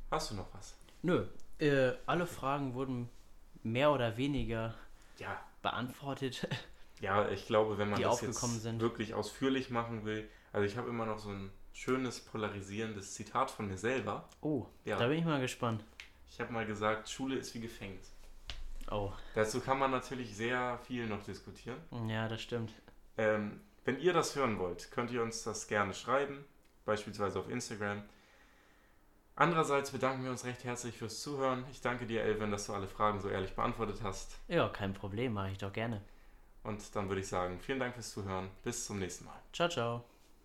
Hast 0.10 0.32
du 0.32 0.36
noch 0.36 0.48
was? 0.54 0.76
Nö. 1.02 1.28
Äh, 1.60 1.94
alle 2.06 2.26
Fragen 2.26 2.74
wurden 2.74 3.10
mehr 3.64 3.92
oder 3.92 4.18
weniger 4.18 4.74
ja. 5.18 5.40
beantwortet. 5.62 6.48
Ja, 7.00 7.30
ich 7.30 7.46
glaube, 7.46 7.78
wenn 7.78 7.90
man 7.90 8.02
das 8.02 8.22
jetzt 8.22 8.42
sind. 8.42 8.82
wirklich 8.82 9.14
ausführlich 9.14 9.70
machen 9.70 10.06
will, 10.06 10.28
also 10.52 10.66
ich 10.66 10.78
habe 10.78 10.90
immer 10.90 11.06
noch 11.06 11.20
so 11.20 11.30
ein 11.30 11.52
schönes, 11.74 12.20
polarisierendes 12.20 13.14
Zitat 13.14 13.52
von 13.52 13.68
mir 13.68 13.78
selber. 13.78 14.28
Oh, 14.42 14.66
ja. 14.84 14.98
da 14.98 15.08
bin 15.08 15.20
ich 15.20 15.26
mal 15.26 15.40
gespannt. 15.40 15.84
Ich 16.30 16.40
habe 16.40 16.52
mal 16.52 16.66
gesagt, 16.66 17.10
Schule 17.10 17.36
ist 17.36 17.54
wie 17.56 17.62
Gefängnis. 17.62 18.12
Oh. 18.92 19.12
Dazu 19.36 19.62
kann 19.62 19.80
man 19.80 19.92
natürlich 19.92 20.36
sehr 20.36 20.80
viel 20.88 21.08
noch 21.08 21.24
diskutieren. 21.24 21.78
Ja, 22.08 22.28
das 22.28 22.42
stimmt. 22.42 22.74
Ähm, 23.18 23.62
wenn 23.86 24.00
ihr 24.00 24.14
das 24.14 24.36
hören 24.36 24.60
wollt, 24.60 24.92
könnt 24.92 25.12
ihr 25.12 25.24
uns 25.24 25.44
das 25.44 25.68
gerne 25.68 25.94
schreiben, 25.94 26.44
beispielsweise 26.86 27.40
auf 27.40 27.50
Instagram. 27.50 28.04
Andererseits 29.36 29.92
bedanken 29.92 30.24
wir 30.24 30.32
uns 30.32 30.44
recht 30.44 30.64
herzlich 30.66 30.98
fürs 30.98 31.22
Zuhören. 31.22 31.64
Ich 31.72 31.82
danke 31.82 32.06
dir, 32.06 32.24
Elvin, 32.24 32.52
dass 32.52 32.66
du 32.66 32.74
alle 32.74 32.88
Fragen 32.88 33.22
so 33.22 33.30
ehrlich 33.30 33.56
beantwortet 33.56 34.02
hast. 34.04 34.38
Ja, 34.50 34.68
kein 34.68 34.94
Problem, 34.94 35.34
mache 35.34 35.52
ich 35.52 35.58
doch 35.58 35.72
gerne. 35.72 36.02
Und 36.70 36.96
dann 36.96 37.10
würde 37.10 37.22
ich 37.22 37.28
sagen, 37.28 37.60
vielen 37.60 37.80
Dank 37.80 37.96
fürs 37.96 38.12
Zuhören. 38.12 38.48
Bis 38.64 38.86
zum 38.86 39.00
nächsten 39.00 39.26
Mal. 39.26 39.42
Ciao, 39.52 39.68
ciao. 39.68 40.19